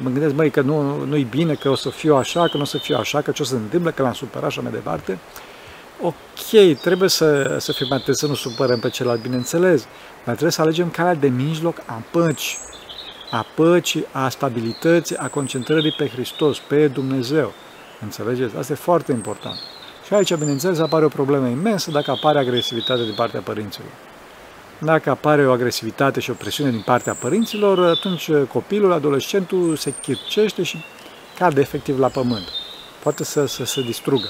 mă 0.00 0.10
gândesc, 0.12 0.34
măi, 0.34 0.50
că 0.50 0.60
nu, 0.60 1.04
nu-i 1.04 1.26
bine, 1.30 1.54
că 1.54 1.68
o 1.68 1.74
să 1.74 1.88
fiu 1.88 2.16
așa, 2.16 2.48
că 2.48 2.56
nu 2.56 2.62
o 2.62 2.64
să 2.64 2.78
fiu 2.78 2.96
așa, 2.96 3.20
că 3.20 3.30
ce 3.30 3.42
o 3.42 3.44
să 3.44 3.50
se 3.50 3.60
întâmplă, 3.60 3.90
că 3.90 4.02
l-am 4.02 4.12
supărat 4.12 4.50
și 4.50 4.58
așa 4.58 4.68
mai 4.68 4.78
departe, 4.78 5.18
ok, 6.00 6.76
trebuie 6.80 7.08
să, 7.08 7.56
să 7.58 7.72
fim 7.72 7.92
atenți 7.92 8.20
să 8.20 8.26
nu 8.26 8.34
supărăm 8.34 8.78
pe 8.78 8.88
celălalt, 8.88 9.22
bineînțeles, 9.22 9.80
dar 10.24 10.32
trebuie 10.34 10.50
să 10.50 10.60
alegem 10.60 10.90
calea 10.90 11.14
de 11.14 11.28
mijloc 11.28 11.76
a 11.86 12.02
păcii, 12.10 12.58
a 13.30 13.46
păcii, 13.54 14.06
a 14.12 14.28
stabilității, 14.28 15.16
a 15.16 15.28
concentrării 15.28 15.94
pe 15.98 16.08
Hristos, 16.08 16.58
pe 16.58 16.88
Dumnezeu. 16.88 17.52
Înțelegeți? 18.00 18.56
Asta 18.56 18.72
e 18.72 18.76
foarte 18.76 19.12
important. 19.12 19.58
Și 20.06 20.14
aici, 20.14 20.34
bineînțeles, 20.34 20.78
apare 20.78 21.04
o 21.04 21.08
problemă 21.08 21.46
imensă 21.46 21.90
dacă 21.90 22.10
apare 22.10 22.38
agresivitate 22.38 23.02
din 23.04 23.14
partea 23.14 23.40
părinților. 23.40 23.90
Dacă 24.84 25.10
apare 25.10 25.46
o 25.46 25.52
agresivitate 25.52 26.20
și 26.20 26.30
o 26.30 26.34
presiune 26.34 26.70
din 26.70 26.80
partea 26.80 27.14
părinților, 27.14 27.84
atunci 27.84 28.30
copilul, 28.48 28.92
adolescentul 28.92 29.76
se 29.76 29.94
chircește 30.02 30.62
și 30.62 30.84
cade 31.38 31.60
efectiv 31.60 31.98
la 31.98 32.08
pământ. 32.08 32.48
Poate 33.02 33.24
să, 33.24 33.46
să 33.46 33.64
se 33.64 33.82
distrugă. 33.82 34.28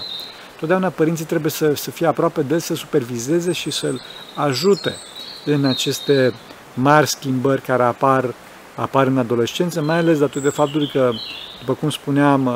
Totdeauna 0.58 0.88
părinții 0.88 1.24
trebuie 1.24 1.50
să, 1.50 1.74
să 1.74 1.90
fie 1.90 2.06
aproape 2.06 2.42
de 2.42 2.54
el, 2.54 2.60
să 2.60 2.74
supervizeze 2.74 3.52
și 3.52 3.70
să-l 3.70 4.00
ajute 4.34 4.96
în 5.44 5.64
aceste 5.64 6.34
mari 6.74 7.06
schimbări 7.06 7.62
care 7.62 7.82
apar, 7.82 8.34
apar 8.74 9.06
în 9.06 9.18
adolescență, 9.18 9.82
mai 9.82 9.98
ales 9.98 10.18
datorită 10.18 10.48
de 10.48 10.54
faptul 10.54 10.90
că, 10.92 11.11
după 11.58 11.74
cum 11.74 11.90
spuneam, 11.90 12.50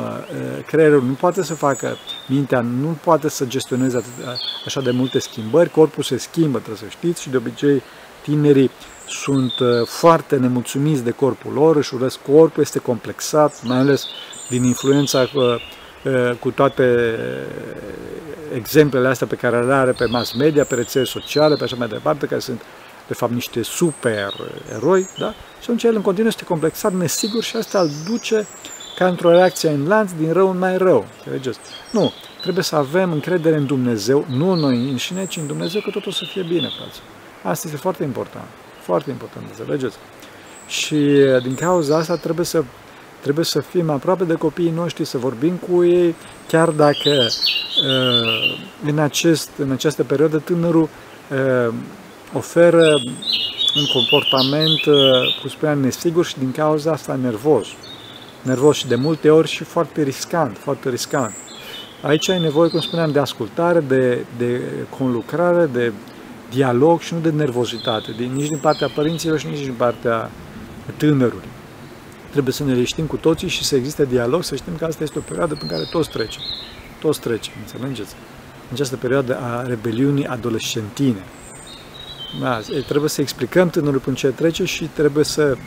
creierul 0.65 1.03
nu 1.03 1.13
poate 1.13 1.43
să 1.43 1.53
facă, 1.53 1.97
mintea 2.27 2.61
nu 2.61 2.97
poate 3.03 3.29
să 3.29 3.45
gestioneze 3.45 3.97
atât, 3.97 4.37
așa 4.65 4.81
de 4.81 4.91
multe 4.91 5.19
schimbări, 5.19 5.69
corpul 5.69 6.03
se 6.03 6.17
schimbă, 6.17 6.57
trebuie 6.57 6.89
să 6.89 6.97
știți, 6.97 7.21
și 7.21 7.29
de 7.29 7.37
obicei 7.37 7.81
tinerii 8.23 8.71
sunt 9.07 9.51
foarte 9.85 10.35
nemulțumiți 10.35 11.03
de 11.03 11.11
corpul 11.11 11.53
lor, 11.53 11.75
își 11.75 11.93
urăsc 11.93 12.19
corpul, 12.31 12.63
este 12.63 12.79
complexat, 12.79 13.63
mai 13.63 13.77
ales 13.77 14.05
din 14.49 14.63
influența 14.63 15.29
cu 16.39 16.51
toate 16.51 17.15
exemplele 18.55 19.07
astea 19.07 19.27
pe 19.27 19.35
care 19.35 19.65
le 19.65 19.73
are 19.73 19.91
pe 19.91 20.05
mass 20.05 20.33
media, 20.33 20.63
pe 20.63 20.75
rețele 20.75 21.03
sociale, 21.03 21.55
pe 21.55 21.63
așa 21.63 21.75
mai 21.75 21.87
departe, 21.87 22.25
care 22.25 22.39
sunt 22.39 22.61
de 23.07 23.13
fapt 23.13 23.31
niște 23.31 23.61
super 23.61 24.33
eroi, 24.75 25.09
da? 25.17 25.29
Și 25.31 25.63
atunci 25.63 25.83
el 25.83 25.95
în 25.95 26.01
continuu 26.01 26.29
este 26.29 26.43
complexat, 26.43 26.93
nesigur 26.93 27.43
și 27.43 27.55
asta 27.55 27.79
îl 27.79 27.89
duce 28.09 28.47
ca 28.95 29.07
într-o 29.07 29.29
reacție 29.29 29.69
în 29.69 29.87
lanț 29.87 30.11
din 30.11 30.33
rău 30.33 30.49
în 30.49 30.57
mai 30.57 30.77
rău. 30.77 31.05
Înțelegeți? 31.17 31.59
Nu, 31.91 32.13
trebuie 32.41 32.63
să 32.63 32.75
avem 32.75 33.11
încredere 33.11 33.55
în 33.55 33.65
Dumnezeu, 33.65 34.25
nu 34.29 34.51
în 34.51 34.59
noi 34.59 34.89
înșine, 34.89 35.25
ci 35.25 35.37
în 35.37 35.47
Dumnezeu 35.47 35.81
că 35.81 35.89
totul 35.89 36.11
o 36.11 36.13
să 36.13 36.25
fie 36.25 36.43
bine, 36.43 36.69
frate. 36.77 36.97
Asta 37.43 37.67
este 37.67 37.79
foarte 37.79 38.03
important. 38.03 38.47
Foarte 38.81 39.09
important, 39.09 39.45
înțelegeți? 39.49 39.97
Și 40.67 40.95
din 41.41 41.55
cauza 41.55 41.97
asta 41.97 42.15
trebuie 42.15 42.45
să 42.45 42.63
Trebuie 43.21 43.45
să 43.45 43.59
fim 43.59 43.89
aproape 43.89 44.23
de 44.23 44.33
copiii 44.33 44.71
noștri, 44.71 45.05
să 45.05 45.17
vorbim 45.17 45.53
cu 45.69 45.83
ei, 45.83 46.15
chiar 46.47 46.69
dacă 46.69 47.09
uh, 47.09 48.59
în, 48.83 48.99
acest, 48.99 49.49
în 49.57 49.71
această 49.71 50.03
perioadă 50.03 50.37
tânărul 50.37 50.89
uh, 51.31 51.73
oferă 52.33 52.99
un 53.75 53.85
comportament, 53.93 54.85
uh, 54.85 55.39
cum 55.39 55.49
spuneam, 55.49 55.79
nesigur 55.79 56.25
și 56.25 56.37
din 56.37 56.51
cauza 56.51 56.91
asta 56.91 57.15
nervos. 57.15 57.67
Nervos 58.41 58.77
și 58.77 58.87
de 58.87 58.95
multe 58.95 59.29
ori 59.29 59.47
și 59.47 59.63
foarte 59.63 60.03
riscant, 60.03 60.57
foarte 60.57 60.89
riscant. 60.89 61.33
Aici 62.01 62.29
ai 62.29 62.39
nevoie, 62.39 62.69
cum 62.69 62.79
spuneam, 62.79 63.11
de 63.11 63.19
ascultare, 63.19 63.79
de, 63.79 64.25
de 64.37 64.61
conlucrare, 64.97 65.65
de 65.65 65.91
dialog 66.49 66.99
și 66.99 67.13
nu 67.13 67.19
de 67.19 67.29
nervozitate, 67.29 68.11
de, 68.17 68.23
nici 68.23 68.47
din 68.47 68.57
partea 68.57 68.87
părinților 68.87 69.39
și 69.39 69.47
nici 69.47 69.63
din 69.63 69.73
partea 69.77 70.31
tânărului. 70.97 71.47
Trebuie 72.31 72.53
să 72.53 72.63
ne 72.63 72.83
știm 72.83 73.05
cu 73.05 73.15
toții 73.15 73.47
și 73.47 73.63
să 73.63 73.75
existe 73.75 74.05
dialog, 74.05 74.43
să 74.43 74.55
știm 74.55 74.73
că 74.77 74.85
asta 74.85 75.03
este 75.03 75.17
o 75.17 75.21
perioadă 75.21 75.53
pe 75.53 75.65
care 75.65 75.83
toți 75.91 76.09
trecem. 76.09 76.41
Toți 76.99 77.19
trecem, 77.19 77.53
înțelegeți? 77.59 78.15
În 78.67 78.73
această 78.73 78.95
perioadă 78.95 79.37
a 79.41 79.61
rebeliunii 79.61 80.25
adolescentine. 80.25 81.23
Da, 82.39 82.59
trebuie 82.87 83.09
să 83.09 83.21
explicăm 83.21 83.69
tânărul 83.69 83.99
până 83.99 84.15
ce 84.15 84.27
trece 84.27 84.65
și 84.65 84.89
trebuie 84.93 85.23
să, 85.23 85.57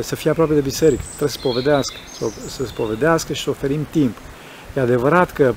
să 0.00 0.16
fie 0.16 0.30
aproape 0.30 0.54
de 0.54 0.60
biserică. 0.60 1.02
Trebuie 1.06 1.28
să 1.28 1.38
spovedească, 1.38 1.94
să, 2.18 2.26
să 2.48 2.66
spovedească 2.66 3.32
și 3.32 3.42
să 3.42 3.50
oferim 3.50 3.86
timp. 3.90 4.16
E 4.76 4.80
adevărat 4.80 5.32
că 5.32 5.54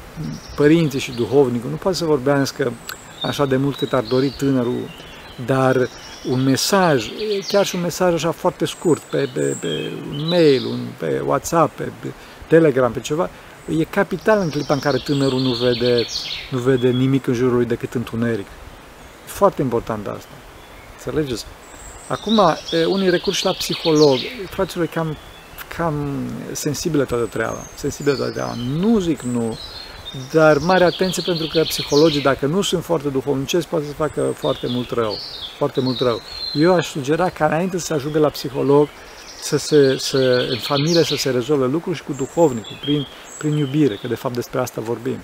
părinții 0.55 0.99
și 0.99 1.11
duhovnicul 1.11 1.69
nu 1.69 1.75
poate 1.75 1.97
să 1.97 2.05
vorbească 2.05 2.73
așa 3.21 3.45
de 3.45 3.57
mult 3.57 3.77
cât 3.77 3.93
ar 3.93 4.03
dori 4.03 4.33
tânărul, 4.38 4.89
dar 5.45 5.89
un 6.29 6.43
mesaj, 6.43 7.05
chiar 7.47 7.65
și 7.65 7.75
un 7.75 7.81
mesaj 7.81 8.13
așa 8.13 8.31
foarte 8.31 8.65
scurt, 8.65 9.01
pe, 9.01 9.29
pe, 9.33 9.55
pe 9.59 9.91
un 10.09 10.27
mail, 10.27 10.65
un, 10.65 10.79
pe 10.97 11.21
WhatsApp, 11.25 11.75
pe, 11.75 11.91
pe 11.99 12.07
Telegram, 12.47 12.91
pe 12.91 12.99
ceva, 12.99 13.29
e 13.79 13.83
capital 13.83 14.39
în 14.39 14.49
clipa 14.49 14.73
în 14.73 14.79
care 14.79 14.97
tânărul 14.97 15.39
nu 15.39 15.53
vede, 15.53 16.05
nu 16.51 16.57
vede 16.57 16.89
nimic 16.89 17.27
în 17.27 17.33
jurul 17.33 17.55
lui 17.55 17.65
decât 17.65 17.93
întuneric. 17.93 18.45
E 19.36 19.38
foarte 19.38 19.62
important 19.62 20.08
asta. 20.08 20.30
Înțelegeți? 20.98 21.45
Acum, 22.08 22.41
unii 22.88 23.10
recurs 23.10 23.41
la 23.41 23.52
psiholog. 23.52 24.17
Fraților, 24.50 24.86
cam, 24.86 25.17
cam 25.78 25.93
sensibilă 26.52 27.04
toată 27.04 27.24
treaba. 27.24 27.65
Sensibilă 27.76 28.15
toată 28.15 28.32
treaba. 28.32 28.54
Nu 28.56 29.00
zic 29.00 29.21
nu, 29.21 29.58
dar 30.32 30.58
mare 30.58 30.84
atenție 30.84 31.24
pentru 31.26 31.48
că 31.48 31.62
psihologii, 31.62 32.21
dacă 32.21 32.45
nu 32.45 32.62
sunt 32.62 32.84
foarte 32.84 33.10
duhovnicești, 33.10 33.69
poate 33.69 33.86
să 33.86 33.93
facă 33.93 34.34
foarte 34.36 34.67
mult 34.67 34.91
rău. 34.91 35.17
Foarte 35.58 35.80
mult 35.82 36.00
rău. 36.00 36.21
Eu 36.54 36.74
aș 36.74 36.88
sugera 36.88 37.30
ca 37.30 37.45
înainte 37.45 37.78
să 37.78 37.93
ajungă 37.93 38.19
la 38.19 38.30
psiholog, 38.30 38.88
să 39.41 39.58
se, 39.58 39.98
să, 39.98 40.48
în 40.50 40.58
familie 40.58 41.04
să 41.04 41.15
se 41.15 41.30
rezolve 41.30 41.65
lucruri 41.65 41.98
și 41.98 42.04
cu 42.04 42.13
duhovnicul, 42.13 42.78
prin, 42.82 43.08
prin 43.38 43.58
iubire, 43.58 43.95
că 43.95 44.08
de 44.08 44.15
fapt 44.15 44.36
despre 44.36 44.60
asta 44.60 44.82
vorbim. 44.82 45.17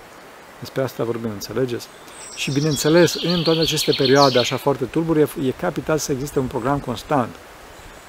Despre 0.60 0.82
asta 0.82 1.04
vorbim, 1.04 1.30
înțelegeți? 1.30 1.88
Și 2.36 2.52
bineînțeles, 2.52 3.16
în 3.24 3.42
toate 3.42 3.60
aceste 3.60 3.92
perioade 3.98 4.40
așa 4.40 4.58
foarte 4.58 4.86
tulburi, 4.86 5.22
e 5.22 5.52
capital 5.60 5.98
să 5.98 6.12
existe 6.12 6.40
un 6.40 6.46
program 6.46 6.80
constant. 6.80 7.36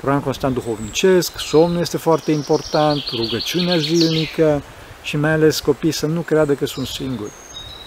Program 0.01 0.21
constant 0.21 0.55
duhovnicesc, 0.55 1.39
somnul 1.39 1.81
este 1.81 1.97
foarte 1.97 2.33
important, 2.33 3.03
rugăciunea 3.17 3.77
zilnică, 3.77 4.63
și 5.03 5.17
mai 5.17 5.31
ales 5.33 5.61
copiii 5.61 5.93
să 5.93 6.07
nu 6.07 6.21
creadă 6.21 6.53
că 6.53 6.67
sunt 6.67 6.87
singuri. 6.87 7.31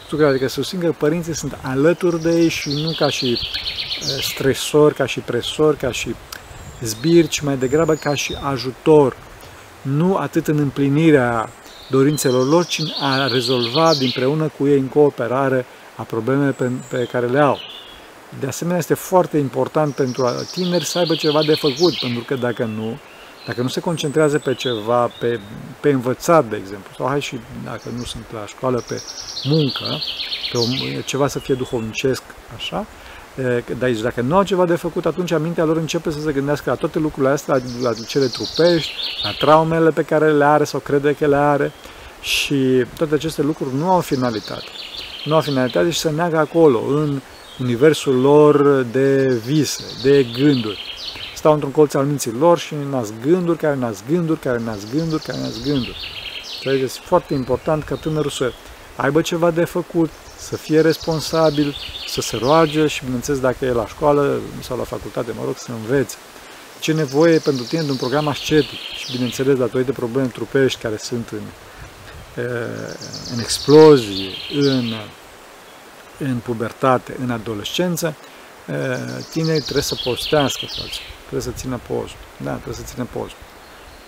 Să 0.09 0.15
creadă 0.15 0.37
că 0.37 0.47
sunt 0.47 0.65
singuri, 0.65 0.93
părinții 0.93 1.35
sunt 1.35 1.57
alături 1.61 2.21
de 2.21 2.39
ei 2.41 2.49
și 2.49 2.69
nu 2.69 2.93
ca 2.97 3.09
și 3.09 3.39
stresori, 4.21 4.95
ca 4.95 5.05
și 5.05 5.19
presori, 5.19 5.77
ca 5.77 5.91
și 5.91 6.15
zbirci, 6.81 7.39
mai 7.39 7.57
degrabă 7.57 7.93
ca 7.93 8.15
și 8.15 8.37
ajutor. 8.41 9.17
Nu 9.81 10.15
atât 10.15 10.47
în 10.47 10.57
împlinirea 10.57 11.49
dorințelor 11.89 12.47
lor, 12.47 12.65
ci 12.65 12.81
a 13.01 13.27
rezolva 13.27 13.91
împreună 13.99 14.51
cu 14.57 14.67
ei 14.67 14.79
în 14.79 14.87
cooperare 14.87 15.65
a 15.97 16.03
problemele 16.03 16.51
pe, 16.51 16.71
pe 16.89 17.07
care 17.11 17.25
le 17.25 17.39
au. 17.39 17.59
De 18.39 18.47
asemenea, 18.47 18.79
este 18.79 18.93
foarte 18.93 19.37
important 19.37 19.93
pentru 19.93 20.27
tineri 20.51 20.85
să 20.85 20.97
aibă 20.97 21.15
ceva 21.15 21.43
de 21.43 21.55
făcut, 21.55 21.97
pentru 21.99 22.23
că 22.23 22.35
dacă 22.35 22.63
nu, 22.63 22.97
dacă 23.45 23.61
nu 23.61 23.67
se 23.67 23.79
concentrează 23.79 24.39
pe 24.39 24.53
ceva, 24.53 25.11
pe, 25.19 25.39
pe 25.79 25.89
învățat, 25.89 26.45
de 26.45 26.55
exemplu, 26.55 26.91
sau 26.97 27.07
hai 27.07 27.21
și 27.21 27.39
dacă 27.63 27.89
nu 27.97 28.03
sunt 28.03 28.23
la 28.33 28.45
școală, 28.45 28.83
pe 28.87 29.01
muncă, 29.43 29.99
pe 30.51 30.57
o, 30.57 30.61
ceva 31.05 31.27
să 31.27 31.39
fie 31.39 31.53
duhovnicesc, 31.53 32.23
așa, 32.55 32.85
dar 33.77 33.83
aici, 33.89 33.99
dacă 33.99 34.21
nu 34.21 34.35
au 34.35 34.43
ceva 34.43 34.65
de 34.65 34.75
făcut, 34.75 35.05
atunci 35.05 35.37
mintea 35.37 35.63
lor 35.63 35.77
începe 35.77 36.11
să 36.11 36.19
se 36.19 36.31
gândească 36.31 36.69
la 36.69 36.75
toate 36.75 36.99
lucrurile 36.99 37.31
astea, 37.31 37.61
la, 37.81 37.89
la 37.89 38.05
cele 38.07 38.25
trupești, 38.25 38.93
la 39.23 39.31
traumele 39.31 39.89
pe 39.89 40.03
care 40.03 40.31
le 40.31 40.45
are 40.45 40.63
sau 40.63 40.79
crede 40.79 41.13
că 41.13 41.27
le 41.27 41.35
are 41.35 41.71
și 42.21 42.85
toate 42.97 43.13
aceste 43.13 43.41
lucruri 43.41 43.75
nu 43.75 43.89
au 43.91 43.99
finalitate. 43.99 44.69
Nu 45.25 45.35
au 45.35 45.41
finalitate 45.41 45.89
și 45.89 45.99
se 45.99 46.09
neagă 46.09 46.37
acolo, 46.37 46.83
în 46.87 47.21
universul 47.59 48.21
lor 48.21 48.85
de 48.91 49.41
vise, 49.45 49.83
de 50.03 50.23
gânduri 50.23 50.95
stau 51.45 51.53
într-un 51.53 51.73
colț 51.73 51.93
al 51.93 52.05
minții 52.05 52.31
lor 52.31 52.57
și 52.57 52.75
nasc 52.89 53.13
gânduri, 53.21 53.57
care 53.57 53.75
nasc 53.75 54.03
gânduri, 54.09 54.39
care 54.39 54.59
nasc 54.59 54.91
gânduri, 54.91 55.23
care 55.23 55.37
nasc 55.37 55.63
gânduri. 55.63 55.97
Este 56.63 56.99
foarte 57.03 57.33
important 57.33 57.83
ca 57.83 57.95
tânărul 57.95 58.29
să 58.29 58.51
aibă 58.95 59.21
ceva 59.21 59.51
de 59.51 59.63
făcut, 59.63 60.09
să 60.37 60.57
fie 60.57 60.81
responsabil, 60.81 61.75
să 62.07 62.21
se 62.21 62.37
roage 62.37 62.87
și, 62.87 63.03
bineînțeles, 63.03 63.39
dacă 63.39 63.65
e 63.65 63.71
la 63.71 63.87
școală 63.87 64.39
sau 64.61 64.77
la 64.77 64.83
facultate, 64.83 65.31
mă 65.37 65.41
rog, 65.45 65.57
să 65.57 65.71
învețe. 65.71 66.15
Ce 66.79 66.93
nevoie 66.93 67.37
pentru 67.37 67.63
tine 67.63 67.81
de 67.81 67.91
un 67.91 67.97
program 67.97 68.27
ascetic 68.27 68.79
și, 68.97 69.11
bineînțeles, 69.11 69.57
datorită 69.57 69.91
probleme 69.91 70.27
trupești 70.27 70.81
care 70.81 70.97
sunt 70.97 71.29
în, 71.29 71.41
în 73.33 73.39
explozie, 73.39 74.29
în, 74.53 74.93
în 76.19 76.37
pubertate, 76.37 77.15
în 77.21 77.31
adolescență, 77.31 78.15
tinerii 79.31 79.61
trebuie 79.61 79.83
să 79.83 79.95
postească, 80.03 80.65
frate 80.65 80.89
trebuie 81.19 81.41
să 81.41 81.51
țină 81.59 81.79
poză. 81.87 82.13
Da, 82.43 82.51
trebuie 82.53 82.75
să 82.75 82.93
țină 82.93 83.07
poză. 83.11 83.33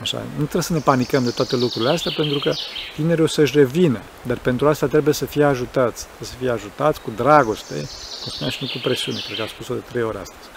Așa, 0.02 0.18
nu 0.18 0.44
trebuie 0.44 0.62
să 0.62 0.74
ne 0.74 0.80
panicăm 0.80 1.24
de 1.24 1.30
toate 1.30 1.56
lucrurile 1.56 1.92
astea, 1.92 2.12
pentru 2.16 2.40
că 2.40 2.54
tinerii 2.96 3.24
o 3.24 3.28
să-și 3.28 3.58
revină, 3.58 4.02
dar 4.22 4.38
pentru 4.38 4.68
asta 4.68 4.88
trebuie 4.88 5.13
să 5.13 5.26
fie 5.26 5.44
ajutați. 5.44 6.06
Trebuie 6.06 6.28
să 6.28 6.36
fie 6.40 6.50
ajutați 6.50 7.02
cu 7.02 7.12
dragoste, 7.16 7.74
cum 8.22 8.32
spunea 8.32 8.50
și 8.50 8.58
nu 8.62 8.68
cu 8.68 8.78
presiune, 8.84 9.20
cred 9.26 9.38
că 9.38 9.44
a 9.44 9.48
spus-o 9.48 9.74
de 9.74 9.80
trei 9.80 10.04
ori 10.04 10.18
astăzi. 10.18 10.50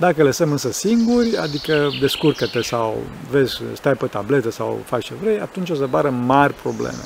Dacă 0.00 0.22
lăsăm 0.22 0.50
însă 0.50 0.72
singuri, 0.72 1.36
adică 1.36 1.88
descurcă-te 2.00 2.62
sau 2.62 3.02
vezi, 3.30 3.60
stai 3.72 3.94
pe 3.94 4.06
tabletă 4.06 4.50
sau 4.50 4.80
faci 4.84 5.04
ce 5.04 5.14
vrei, 5.22 5.40
atunci 5.40 5.70
o 5.70 5.74
să 5.74 5.82
apară 5.82 6.10
mari 6.10 6.54
probleme. 6.54 7.02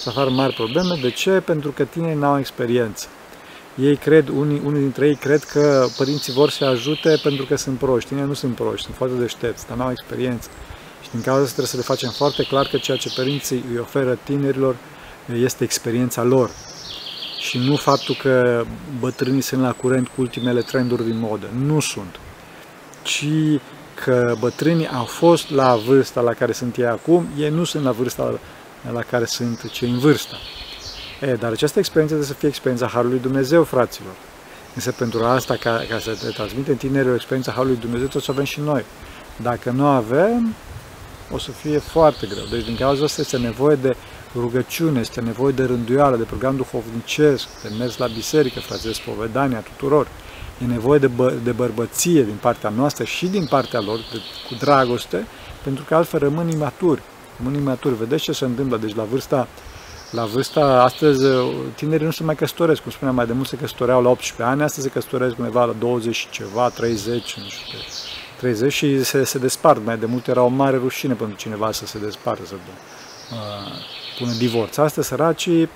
Să 0.00 0.08
apară 0.08 0.30
mari 0.30 0.54
probleme. 0.54 0.98
De 1.02 1.10
ce? 1.10 1.30
Pentru 1.30 1.70
că 1.70 1.84
tinerii 1.84 2.18
n-au 2.18 2.38
experiență 2.38 3.06
ei 3.74 3.96
cred, 3.96 4.28
unii, 4.28 4.60
unii 4.64 4.80
dintre 4.80 5.06
ei 5.06 5.14
cred 5.14 5.44
că 5.44 5.86
părinții 5.96 6.32
vor 6.32 6.50
să 6.50 6.64
ajute 6.64 7.20
pentru 7.22 7.44
că 7.44 7.56
sunt 7.56 7.78
proști. 7.78 8.14
Ei 8.14 8.24
nu 8.26 8.34
sunt 8.34 8.54
proști, 8.54 8.84
sunt 8.84 8.96
foarte 8.96 9.16
deștepți, 9.16 9.66
dar 9.66 9.76
nu 9.76 9.82
au 9.82 9.90
experiență. 9.90 10.48
Și 11.02 11.10
din 11.10 11.20
cauza 11.20 11.42
asta 11.42 11.54
trebuie 11.54 11.66
să 11.66 11.76
le 11.76 11.82
facem 11.82 12.10
foarte 12.10 12.42
clar 12.42 12.66
că 12.66 12.76
ceea 12.76 12.96
ce 12.96 13.12
părinții 13.16 13.64
îi 13.72 13.78
oferă 13.78 14.18
tinerilor 14.24 14.76
este 15.34 15.64
experiența 15.64 16.22
lor. 16.22 16.50
Și 17.38 17.58
nu 17.58 17.76
faptul 17.76 18.14
că 18.14 18.64
bătrânii 19.00 19.40
sunt 19.40 19.60
la 19.60 19.72
curent 19.72 20.06
cu 20.06 20.20
ultimele 20.20 20.60
trenduri 20.60 21.04
din 21.04 21.18
modă. 21.18 21.46
Nu 21.64 21.80
sunt. 21.80 22.18
Ci 23.02 23.26
că 24.04 24.34
bătrânii 24.38 24.88
au 24.88 25.04
fost 25.04 25.50
la 25.50 25.76
vârsta 25.86 26.20
la 26.20 26.32
care 26.32 26.52
sunt 26.52 26.76
ei 26.76 26.86
acum, 26.86 27.26
ei 27.38 27.50
nu 27.50 27.64
sunt 27.64 27.84
la 27.84 27.90
vârsta 27.90 28.38
la 28.92 29.02
care 29.02 29.24
sunt 29.24 29.70
cei 29.70 29.90
în 29.90 29.98
vârstă. 29.98 30.36
E, 31.20 31.34
dar 31.34 31.52
această 31.52 31.78
experiență 31.78 32.14
trebuie 32.14 32.34
să 32.34 32.40
fie 32.40 32.48
experiența 32.48 32.86
Harului 32.86 33.18
Dumnezeu, 33.18 33.64
fraților. 33.64 34.12
Însă 34.74 34.92
pentru 34.92 35.24
asta, 35.24 35.56
ca, 35.56 35.84
ca 35.88 35.98
să 35.98 36.16
te 36.22 36.28
transmite 36.28 36.70
în 36.70 36.76
tineri 36.76 37.08
o 37.08 37.14
experiență 37.14 37.50
Harului 37.50 37.76
Dumnezeu, 37.76 38.06
trebuie 38.06 38.22
să 38.22 38.30
avem 38.30 38.44
și 38.44 38.60
noi. 38.60 38.84
Dacă 39.36 39.70
nu 39.70 39.86
avem, 39.86 40.54
o 41.30 41.38
să 41.38 41.50
fie 41.50 41.78
foarte 41.78 42.26
greu. 42.26 42.44
Deci 42.50 42.64
din 42.64 42.76
cauza 42.76 43.04
asta 43.04 43.20
este 43.20 43.38
nevoie 43.38 43.76
de 43.76 43.96
rugăciune, 44.34 45.00
este 45.00 45.20
nevoie 45.20 45.52
de 45.52 45.64
rânduială, 45.64 46.16
de 46.16 46.22
program 46.22 46.56
duhovnicesc, 46.56 47.46
de 47.62 47.68
mers 47.78 47.96
la 47.96 48.06
biserică, 48.06 48.60
frate, 48.60 48.82
de 48.84 48.92
spovedania 48.92 49.58
tuturor. 49.58 50.06
E 50.62 50.66
nevoie 50.66 50.98
de, 50.98 51.06
bă, 51.06 51.32
de 51.44 51.52
bărbăție 51.52 52.22
din 52.22 52.38
partea 52.40 52.70
noastră 52.70 53.04
și 53.04 53.26
din 53.26 53.46
partea 53.46 53.80
lor, 53.80 53.96
de, 53.96 54.18
cu 54.48 54.54
dragoste, 54.54 55.26
pentru 55.62 55.84
că 55.84 55.94
altfel 55.94 56.20
rămân 56.20 56.50
imaturi. 56.50 57.02
Rămân 57.36 57.60
imaturi. 57.60 57.94
Vedeți 57.94 58.22
ce 58.22 58.32
se 58.32 58.44
întâmplă? 58.44 58.76
Deci 58.76 58.94
la 58.94 59.02
vârsta 59.02 59.48
la 60.12 60.24
vârsta, 60.24 60.82
astăzi, 60.82 61.24
tinerii 61.74 62.04
nu 62.04 62.10
se 62.10 62.22
mai 62.22 62.34
căsătoresc, 62.34 62.82
cum 62.82 62.90
spuneam, 62.90 63.14
mai 63.14 63.26
de 63.26 63.32
mult 63.32 63.48
se 63.48 63.56
căsătoreau 63.56 64.02
la 64.02 64.08
18 64.08 64.42
ani, 64.42 64.62
astăzi 64.62 64.86
se 64.86 64.92
căsătoresc 64.92 65.38
undeva 65.38 65.64
la 65.64 65.72
20 65.78 66.14
și 66.14 66.30
ceva, 66.30 66.68
30, 66.68 67.34
nu 67.36 67.48
știu, 67.48 67.78
30 68.38 68.72
și 68.72 69.04
se, 69.04 69.24
se 69.24 69.38
despart. 69.38 69.84
Mai 69.84 69.98
de 69.98 70.06
mult 70.06 70.26
era 70.26 70.42
o 70.42 70.48
mare 70.48 70.76
rușine 70.76 71.14
pentru 71.14 71.36
cineva 71.36 71.72
să 71.72 71.86
se 71.86 71.98
despartă, 71.98 72.46
să 72.46 72.54
uh, 72.54 73.38
pună 74.18 74.32
divorț. 74.32 74.76
Astăzi, 74.76 75.08
săracii, 75.08 75.68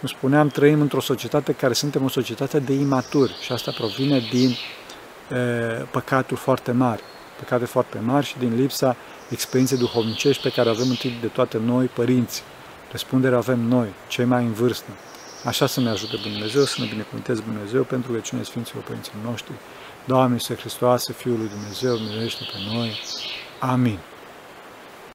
cum 0.00 0.08
spuneam, 0.08 0.48
trăim 0.48 0.80
într-o 0.80 1.00
societate 1.00 1.52
care 1.52 1.72
suntem 1.72 2.04
o 2.04 2.08
societate 2.08 2.58
de 2.58 2.72
imaturi 2.72 3.36
și 3.40 3.52
asta 3.52 3.70
provine 3.70 4.18
din 4.30 4.48
uh, 4.48 5.86
păcatul 5.90 6.36
foarte 6.36 6.72
mare. 6.72 7.00
păcate 7.38 7.64
foarte 7.64 7.98
mari 7.98 8.26
și 8.26 8.38
din 8.38 8.54
lipsa 8.56 8.96
experienței 9.28 9.78
duhovnicești 9.78 10.42
pe 10.42 10.50
care 10.50 10.68
avem 10.68 10.88
întâi 10.88 11.18
de 11.20 11.26
toate 11.26 11.58
noi, 11.58 11.86
părinți. 11.86 12.42
Răspunderea 12.90 13.38
avem 13.38 13.60
noi, 13.60 13.88
cei 14.08 14.24
mai 14.24 14.44
în 14.44 14.52
vârstă. 14.52 14.90
Așa 15.44 15.66
să 15.66 15.80
ne 15.80 15.88
ajute 15.88 16.16
Dumnezeu, 16.16 16.62
să 16.62 16.76
ne 16.78 16.86
binecuvânteze 16.86 17.40
Dumnezeu 17.40 17.82
pentru 17.82 18.10
rugăciunea 18.12 18.44
Sfinților 18.44 18.82
Părinților 18.82 19.24
noștri. 19.24 19.52
Doamne, 20.04 20.34
Iisuse 20.34 20.60
Hristoase, 20.60 21.12
Fiul 21.12 21.38
lui 21.38 21.48
Dumnezeu, 21.48 21.96
miluiește 21.96 22.44
pe 22.52 22.74
noi. 22.74 23.00
Amin. 23.58 23.98